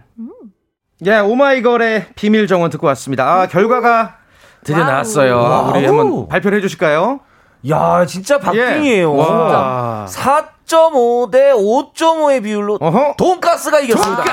예, 1.06 1.17
오마이걸의 1.19 2.08
비밀 2.15 2.47
정원 2.47 2.69
듣고 2.69 2.88
왔습니다. 2.88 3.41
아, 3.41 3.47
결과가 3.47 4.17
드디어 4.63 4.82
wow. 4.82 4.91
나왔어요. 4.91 5.71
우리 5.75 5.86
한번 5.86 6.27
발표를 6.27 6.58
해 6.58 6.62
주실까요? 6.62 7.19
야 7.69 8.06
진짜 8.06 8.38
박빙이에요. 8.39 9.13
예. 9.17 9.21
와. 9.21 10.06
4.5 10.10 11.32
대 11.32 11.52
5.5의 11.54 12.43
비율로 12.43 12.78
어허. 12.82 13.13
돈가스가 13.17 13.80
이겼습니다. 13.80 14.23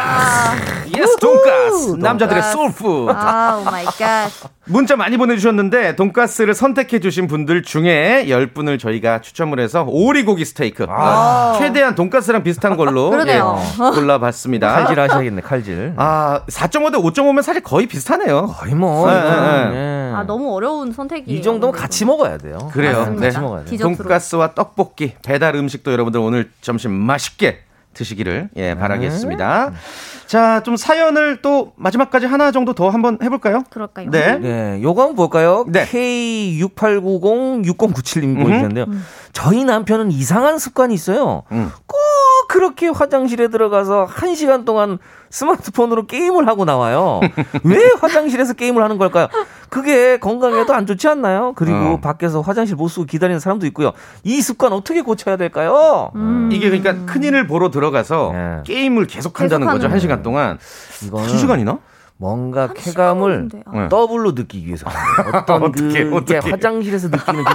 yes, 0.98 1.16
돈가스. 1.18 1.90
남자들의 1.98 2.42
soul 2.42 2.73
food. 2.73 3.12
아, 3.12 3.58
oh 3.60 3.64
my 3.70 3.84
god. 3.84 4.28
문자 4.66 4.96
많이 4.96 5.16
보내주셨는데 5.16 5.94
돈가스를 5.96 6.54
선택해 6.54 6.98
주신 7.00 7.26
분들 7.28 7.62
중에 7.62 8.26
10분을 8.28 8.78
저희가 8.80 9.20
추첨을 9.20 9.60
해서 9.60 9.84
오리고기 9.86 10.44
스테이크 10.44 10.86
아, 10.88 11.54
최대한 11.58 11.94
돈가스랑 11.94 12.42
비슷한 12.42 12.76
걸로. 12.76 13.12
예, 13.28 13.40
골라봤습니다. 13.94 14.72
칼질 14.72 14.98
하셔야겠네 15.00 15.42
칼질. 15.42 15.94
아4.5 15.96 16.92
대 16.92 16.98
5.5면 16.98 17.42
사실 17.42 17.62
거의 17.62 17.86
비슷하네요. 17.86 18.46
거의 18.58 18.74
뭐 18.74 19.08
네, 19.10 19.20
네, 19.20 19.70
예. 19.74 19.99
아, 20.14 20.22
너무 20.24 20.54
어려운 20.54 20.92
선택이에요. 20.92 21.38
이 21.38 21.42
정도면 21.42 21.74
같이 21.74 22.04
먹어야 22.04 22.36
돼요. 22.38 22.70
그래요. 22.72 22.98
맞습니다. 22.98 23.20
네. 23.20 23.28
같이 23.28 23.40
먹어야 23.40 23.60
돼요. 23.60 23.70
디저트로. 23.70 23.96
돈가스와 23.96 24.54
떡볶이 24.54 25.14
배달 25.24 25.54
음식도 25.56 25.90
여러분들 25.92 26.20
오늘 26.20 26.50
점심 26.60 26.92
맛있게 26.92 27.60
드시기를 27.92 28.50
예 28.56 28.74
바라겠습니다. 28.76 29.72
자, 30.26 30.62
좀 30.62 30.76
사연을 30.76 31.42
또 31.42 31.72
마지막까지 31.74 32.26
하나 32.26 32.52
정도 32.52 32.72
더 32.72 32.88
한번 32.88 33.18
해볼까요? 33.20 33.64
그럴까요? 33.68 34.10
네. 34.10 34.38
네, 34.38 34.78
요거 34.80 35.00
한번 35.02 35.16
볼까요? 35.16 35.64
네. 35.66 35.84
K6890-6097님 35.86 38.40
보내주셨는데요. 38.40 38.86
저희 39.32 39.64
남편은 39.64 40.12
이상한 40.12 40.58
습관이 40.58 40.94
있어요. 40.94 41.42
음. 41.50 41.72
꼭 41.86 41.98
그렇게 42.50 42.88
화장실에 42.88 43.46
들어가서 43.46 44.06
한 44.10 44.34
시간 44.34 44.64
동안 44.64 44.98
스마트폰으로 45.30 46.06
게임을 46.06 46.48
하고 46.48 46.64
나와요. 46.64 47.20
왜 47.62 47.78
화장실에서 48.00 48.54
게임을 48.54 48.82
하는 48.82 48.98
걸까요? 48.98 49.28
그게 49.68 50.18
건강에도 50.18 50.74
안 50.74 50.84
좋지 50.84 51.06
않나요? 51.06 51.52
그리고 51.54 51.76
어. 51.76 52.00
밖에서 52.00 52.40
화장실 52.40 52.74
못 52.74 52.88
쓰고 52.88 53.06
기다리는 53.06 53.38
사람도 53.38 53.66
있고요. 53.66 53.92
이 54.24 54.42
습관 54.42 54.72
어떻게 54.72 55.00
고쳐야 55.00 55.36
될까요? 55.36 56.10
음. 56.16 56.48
이게 56.50 56.68
그러니까 56.68 57.06
큰일을 57.12 57.46
보러 57.46 57.70
들어가서 57.70 58.30
네. 58.32 58.62
게임을 58.64 59.06
계속 59.06 59.40
한다는 59.40 59.68
거죠. 59.68 59.86
한 59.86 60.00
시간 60.00 60.24
동안. 60.24 60.58
이거는 61.06 61.28
한 61.30 61.38
시간이나? 61.38 61.78
뭔가 62.16 62.62
한 62.62 62.74
쾌감을. 62.74 63.48
네. 63.52 63.88
더블로 63.88 64.32
느끼기 64.32 64.66
위해서. 64.66 64.86
어떤 65.32 65.70
그 65.72 66.16
어떡해. 66.16 66.50
화장실에서 66.50 67.10
느끼는 67.10 67.44
그 67.44 67.50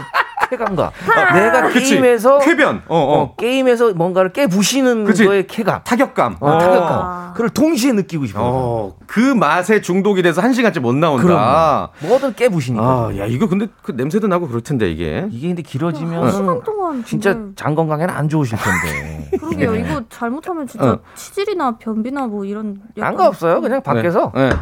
쾌감과 0.49 0.91
내가 1.33 1.61
그치. 1.69 1.91
게임에서 1.95 2.39
쾌변. 2.39 2.81
어, 2.87 2.97
어. 2.97 3.21
어, 3.21 3.35
게임에서 3.35 3.93
뭔가를 3.93 4.31
깨부시는 4.33 5.05
그치. 5.05 5.25
거의 5.25 5.47
쾌감, 5.47 5.81
타격감. 5.83 6.37
어, 6.39 6.57
타격감, 6.57 7.33
그걸 7.33 7.49
동시에 7.49 7.91
느끼고 7.93 8.25
싶어요. 8.25 8.43
어, 8.45 8.95
그 9.07 9.19
맛에 9.19 9.81
중독이 9.81 10.21
돼서 10.21 10.41
한 10.41 10.53
시간째 10.53 10.79
못 10.79 10.93
나온다. 10.95 11.23
그럼 11.23 12.09
뭐든 12.09 12.35
깨부시니까. 12.35 12.83
아, 12.83 13.11
야, 13.17 13.25
이거 13.25 13.47
근데 13.47 13.67
그 13.81 13.91
냄새도 13.91 14.27
나고 14.27 14.47
그럴 14.47 14.61
텐데, 14.61 14.89
이게. 14.91 15.27
이게 15.31 15.47
근데 15.47 15.61
길어지면 15.61 16.23
한 16.23 16.31
시간 16.31 16.63
동안 16.63 17.03
진짜 17.05 17.37
장 17.55 17.75
건강에는 17.75 18.13
안 18.13 18.29
좋으실 18.29 18.57
텐데. 18.57 19.29
그러게요. 19.37 19.75
이거 19.75 20.01
잘못하면 20.09 20.67
진짜 20.67 20.91
어. 20.91 20.99
치질이나 21.15 21.77
변비나 21.77 22.27
뭐 22.27 22.45
이런 22.45 22.79
약간- 22.97 23.11
상관없어요. 23.11 23.61
그냥 23.61 23.81
밖에서 23.81 24.31
네. 24.35 24.49
네. 24.49 24.55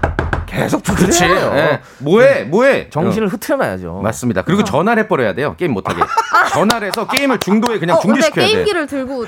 계속 0.53 0.83
그렇지. 0.83 1.05
두드려요. 1.19 1.53
네. 1.53 1.81
뭐해, 1.99 2.43
뭐해. 2.43 2.89
정신을 2.89 3.27
흐트려놔야죠. 3.29 3.91
어, 3.97 4.01
맞습니다. 4.01 4.43
그리고 4.43 4.63
전화를 4.63 5.03
해버려야 5.03 5.33
돼요. 5.33 5.55
게임 5.57 5.73
못하게. 5.73 6.03
전화를 6.53 6.89
해서 6.89 7.07
게임을 7.07 7.39
중도에 7.39 7.79
그냥 7.79 7.97
어, 7.97 7.99
중지시켜야 7.99 8.45
돼. 8.45 8.51
게임기를 8.51 8.87
들고 8.87 9.25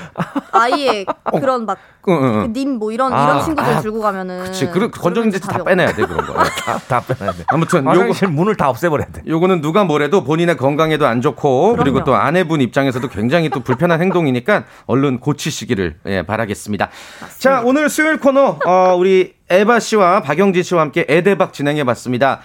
아예 0.52 1.04
그런 1.32 1.66
막 1.66 1.78
응, 2.08 2.14
응, 2.14 2.42
응. 2.42 2.52
님뭐 2.52 2.92
이런 2.92 3.12
아, 3.12 3.24
이런 3.24 3.44
친구들 3.44 3.74
아, 3.74 3.80
들고 3.80 4.00
가면은 4.00 4.44
그치. 4.44 4.66
그 4.70 4.90
건전지 4.90 5.40
다 5.42 5.62
빼내야 5.64 5.92
돼, 5.92 6.06
그런 6.06 6.24
거. 6.24 6.34
다, 6.34 6.78
다 6.86 7.00
빼놔야 7.00 7.32
돼. 7.32 7.44
아무튼 7.48 7.80
요거 7.80 7.90
화장실 7.90 8.28
문을 8.28 8.56
다 8.56 8.68
없애버려야 8.68 9.08
돼. 9.08 9.22
요거는 9.26 9.60
누가 9.60 9.82
뭐래도 9.82 10.22
본인의 10.22 10.56
건강에도 10.56 11.06
안 11.06 11.20
좋고 11.20 11.76
그리고 11.76 11.94
그럼요. 11.94 12.04
또 12.04 12.14
아내분 12.14 12.60
입장에서도 12.60 13.08
굉장히 13.08 13.50
또 13.50 13.60
불편한 13.60 14.00
행동이니까 14.00 14.64
얼른 14.86 15.18
고치시기를 15.18 15.96
예, 16.06 16.22
바라겠습니다. 16.22 16.90
자, 17.38 17.62
오늘 17.64 17.88
수요일 17.88 18.18
코너 18.18 18.58
어, 18.64 18.94
우리 18.96 19.34
에바 19.48 19.78
씨와 19.80 20.22
박영진 20.22 20.62
씨와 20.62 20.82
함께 20.82 21.04
에데박 21.08 21.52
진행해 21.52 21.84
봤습니다. 21.84 22.40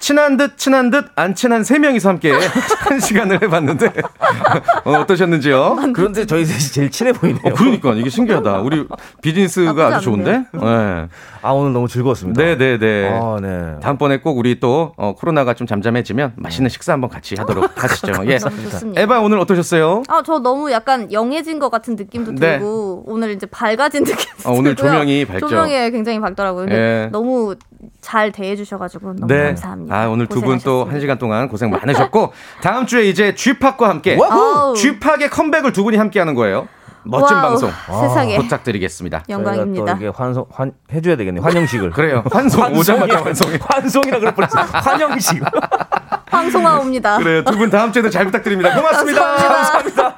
친한 0.00 0.36
듯 0.36 0.56
친한 0.58 0.90
듯 0.90 1.10
안 1.14 1.34
친한 1.34 1.62
세 1.62 1.78
명이서 1.78 2.08
함께 2.08 2.32
한 2.88 2.98
시간을 2.98 3.42
해봤는데 3.42 3.86
어, 4.84 4.92
어떠셨는지요? 4.92 5.76
그런데 5.94 6.26
저희 6.26 6.44
셋이 6.44 6.58
제일 6.72 6.90
친해 6.90 7.12
보이네요. 7.12 7.42
어, 7.44 7.54
그러니까 7.54 7.92
이게 7.92 8.08
신기하다. 8.10 8.60
우리 8.62 8.86
비즈니스가 9.22 9.86
아주 9.88 10.04
좋은데. 10.06 10.46
네. 10.52 11.08
아 11.42 11.50
오늘 11.52 11.72
너무 11.72 11.88
즐거웠습니다. 11.88 12.42
네, 12.42 12.56
네, 12.56 12.78
네. 12.78 13.08
아, 13.12 13.38
네. 13.40 13.76
다음번에 13.80 14.18
꼭 14.20 14.38
우리 14.38 14.58
또 14.60 14.92
어, 14.96 15.14
코로나가 15.14 15.54
좀 15.54 15.66
잠잠해지면 15.66 16.32
맛있는 16.36 16.68
식사 16.68 16.92
한번 16.92 17.08
같이 17.10 17.34
하도록 17.38 17.70
하시죠. 17.82 18.12
예. 18.26 18.38
좋습니다. 18.38 19.00
에바 19.00 19.20
오늘 19.20 19.38
어떠셨어요? 19.38 20.02
아, 20.08 20.22
저 20.24 20.38
너무 20.38 20.70
약간 20.72 21.12
영해진 21.12 21.58
것 21.58 21.70
같은 21.70 21.96
느낌도 21.96 22.32
네. 22.32 22.58
들고 22.58 23.04
오늘 23.06 23.30
이제 23.30 23.46
밝아진 23.46 24.04
느낌도 24.04 24.48
아, 24.48 24.50
오늘 24.52 24.74
들고요. 24.74 24.92
조명이 24.92 25.24
밝죠? 25.26 25.48
조명이 25.48 25.90
굉장히 25.90 26.20
밝더라고요. 26.20 26.66
예. 26.70 27.08
너무 27.12 27.54
잘 28.00 28.32
대해 28.32 28.56
주셔가지고 28.56 29.14
너무 29.14 29.26
감사합니다. 29.26 29.89
아, 29.90 30.06
오늘 30.06 30.26
두 30.26 30.40
분 30.40 30.58
또. 30.60 30.84
한 30.84 31.00
시간 31.00 31.18
동안 31.18 31.48
고생 31.48 31.70
많으셨고 31.70 32.32
다음 32.62 32.86
주에 32.86 33.08
이제 33.08 33.34
쥐팍과 33.34 33.88
함께. 33.88 34.16
쥐팍의 34.76 35.30
컴백을 35.30 35.72
두 35.72 35.82
분이 35.84 35.96
함께 35.96 36.18
하는 36.18 36.34
거예요. 36.34 36.68
멋진 37.02 37.34
wow, 37.36 37.48
방송 37.48 37.70
세상에 38.00 38.36
부탁드리겠습니다. 38.38 39.24
저희가 39.28 39.32
영광입니다. 39.32 39.92
또 39.94 39.98
이게 39.98 40.08
환송 40.14 40.46
환 40.52 40.72
해줘야 40.92 41.16
되겠네요. 41.16 41.42
환영식을. 41.42 41.90
그래요. 41.90 42.22
환송 42.30 42.72
오자마자 42.76 43.22
환송해. 43.24 43.58
환송이라 43.60 44.18
그럴 44.18 44.34
뻔했어요. 44.34 44.64
환영식. 44.72 45.42
황송아 46.30 46.78
옵니다. 46.78 47.18
그래요. 47.18 47.42
두 47.44 47.56
분 47.56 47.70
다음 47.70 47.90
주에도 47.92 48.10
잘 48.10 48.24
부탁드립니다. 48.26 48.74
고맙습니다. 48.74 49.36
감사합니다. 49.36 50.16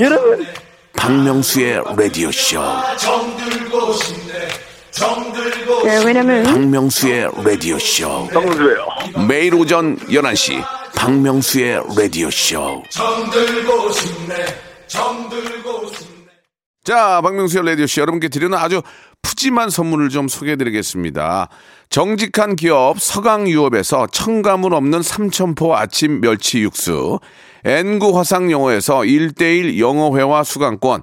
여러분 0.00 0.46
박명수의 0.96 1.82
라디오 1.96 2.30
쇼 2.32 2.60
네, 5.84 6.04
왜냐면 6.04 6.44
박명수의 6.44 7.30
라디오 7.44 7.78
쇼. 7.78 8.28
매일 9.26 9.54
오전 9.54 9.96
11시 9.98 10.62
박명수의 10.94 11.82
라디오 11.96 12.30
쇼. 12.30 12.82
자, 16.84 17.20
박명수의 17.22 17.64
라디오 17.64 17.86
씨 17.86 18.00
여러분께 18.00 18.28
드리는 18.28 18.52
아주 18.58 18.82
푸짐한 19.22 19.70
선물을 19.70 20.08
좀 20.08 20.28
소개해 20.28 20.56
드리겠습니다. 20.56 21.48
정직한 21.90 22.56
기업 22.56 23.00
서강유업에서 23.00 24.08
첨가물 24.08 24.74
없는 24.74 25.02
삼천포 25.02 25.76
아침 25.76 26.20
멸치 26.20 26.60
육수, 26.60 27.20
엔구 27.64 28.18
화상영어에서 28.18 29.00
1대1 29.00 29.78
영어회화 29.78 30.42
수강권, 30.42 31.02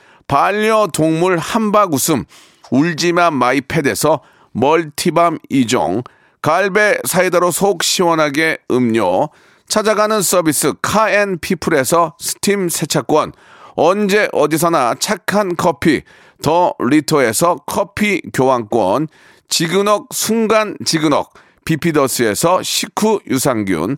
반려동물 0.31 1.37
함박 1.37 1.93
웃음 1.93 2.23
울지마 2.69 3.31
마이패드에서 3.31 4.21
multi 4.53 5.00
balm 5.00 5.37
2종, 5.51 6.05
갈배 6.41 6.97
사이다로 7.03 7.51
속 7.51 7.83
시원하게 7.83 8.59
음료, 8.71 9.27
찾아가는 9.67 10.21
서비스 10.21 10.71
카앤피플에서 10.81 12.15
스팀 12.17 12.69
세차권, 12.69 13.33
언제 13.75 14.29
어디서나 14.31 14.95
착한 14.99 15.57
커피 15.57 16.03
더 16.41 16.75
리터에서 16.79 17.57
커피 17.65 18.21
교환권, 18.33 19.09
지그넉 19.49 20.13
순간 20.13 20.77
지그넉 20.85 21.33
비피더스에서 21.65 22.63
식후 22.63 23.19
유산균, 23.27 23.97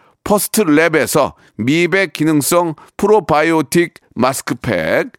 퍼스트 0.23 0.63
랩에서 0.63 1.33
미백 1.55 2.13
기능성 2.13 2.75
프로바이오틱 2.97 3.95
마스크팩, 4.15 5.11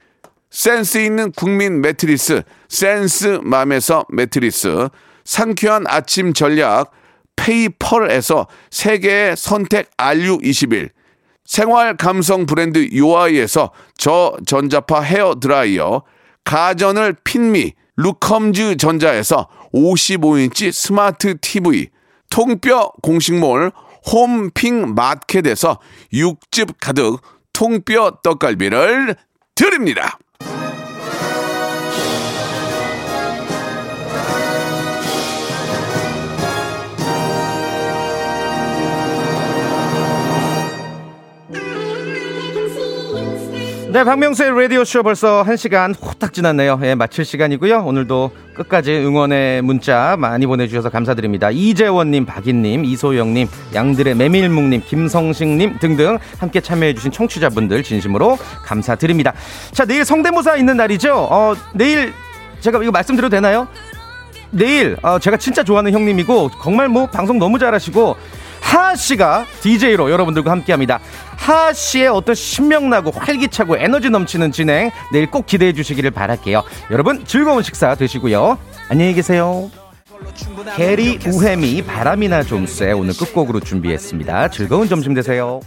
센스 0.50 0.98
있는 0.98 1.32
국민 1.32 1.80
매트리스 1.80 2.42
센스맘에서 2.68 4.04
매트리스, 4.10 4.88
상쾌한 5.24 5.84
아침 5.86 6.32
전략 6.32 6.90
페이펄에서 7.36 8.46
세계의 8.70 9.36
선택 9.36 9.90
RU21, 9.96 10.90
생활 11.44 11.96
감성 11.96 12.46
브랜드 12.46 12.88
요아이에서 12.94 13.70
저전자파 13.96 15.00
헤어 15.00 15.34
드라이어, 15.40 16.02
가전을 16.44 17.16
핀미 17.24 17.72
루컴즈 17.96 18.76
전자에서 18.76 19.48
55인치 19.74 20.72
스마트 20.72 21.38
TV, 21.40 21.88
통뼈 22.30 22.92
공식몰 23.02 23.72
홈핑 24.10 24.94
마켓에서 24.94 25.80
육즙 26.12 26.76
가득 26.80 27.20
통뼈 27.52 28.18
떡갈비를 28.22 29.16
드립니다. 29.54 30.18
네, 43.92 44.04
박명수의 44.04 44.58
라디오쇼 44.58 45.02
벌써 45.02 45.44
1시간 45.46 45.94
후딱 46.00 46.32
지났네요. 46.32 46.80
예, 46.82 46.94
마칠 46.94 47.26
시간이고요. 47.26 47.84
오늘도 47.84 48.30
끝까지 48.54 48.90
응원의 48.90 49.60
문자 49.60 50.16
많이 50.18 50.46
보내주셔서 50.46 50.88
감사드립니다. 50.88 51.50
이재원님, 51.50 52.24
박인님, 52.24 52.86
이소영님, 52.86 53.48
양들의 53.74 54.14
메밀묵님, 54.14 54.84
김성식님 54.86 55.78
등등 55.78 56.18
함께 56.38 56.62
참여해주신 56.62 57.12
청취자분들 57.12 57.82
진심으로 57.82 58.38
감사드립니다. 58.64 59.34
자, 59.72 59.84
내일 59.84 60.06
성대모사 60.06 60.56
있는 60.56 60.78
날이죠. 60.78 61.14
어, 61.14 61.54
내일 61.74 62.14
제가 62.60 62.82
이거 62.82 62.90
말씀드려도 62.92 63.36
되나요? 63.36 63.68
내일 64.52 64.96
어, 65.02 65.18
제가 65.18 65.36
진짜 65.36 65.62
좋아하는 65.62 65.92
형님이고 65.92 66.50
정말 66.62 66.88
뭐 66.88 67.08
방송 67.08 67.38
너무 67.38 67.58
잘하시고 67.58 68.16
하하 68.62 68.94
씨가 68.94 69.44
DJ로 69.60 70.10
여러분들과 70.10 70.50
함께합니다. 70.50 71.00
하하 71.36 71.72
씨의 71.72 72.08
어떤 72.08 72.34
신명나고 72.34 73.10
활기차고 73.10 73.76
에너지 73.76 74.08
넘치는 74.08 74.52
진행 74.52 74.90
내일 75.12 75.30
꼭 75.30 75.44
기대해 75.46 75.72
주시기를 75.72 76.10
바랄게요. 76.12 76.62
여러분 76.90 77.24
즐거운 77.26 77.62
식사 77.62 77.94
되시고요. 77.94 78.56
안녕히 78.88 79.12
계세요. 79.12 79.70
게리 80.76 81.18
우헤미 81.26 81.82
바람이나 81.84 82.44
좀 82.44 82.66
쐬 82.66 82.94
오늘 82.94 83.12
끝곡으로 83.14 83.60
준비했습니다. 83.60 84.48
즐거운 84.50 84.88
점심 84.88 85.14
되세요. 85.14 85.60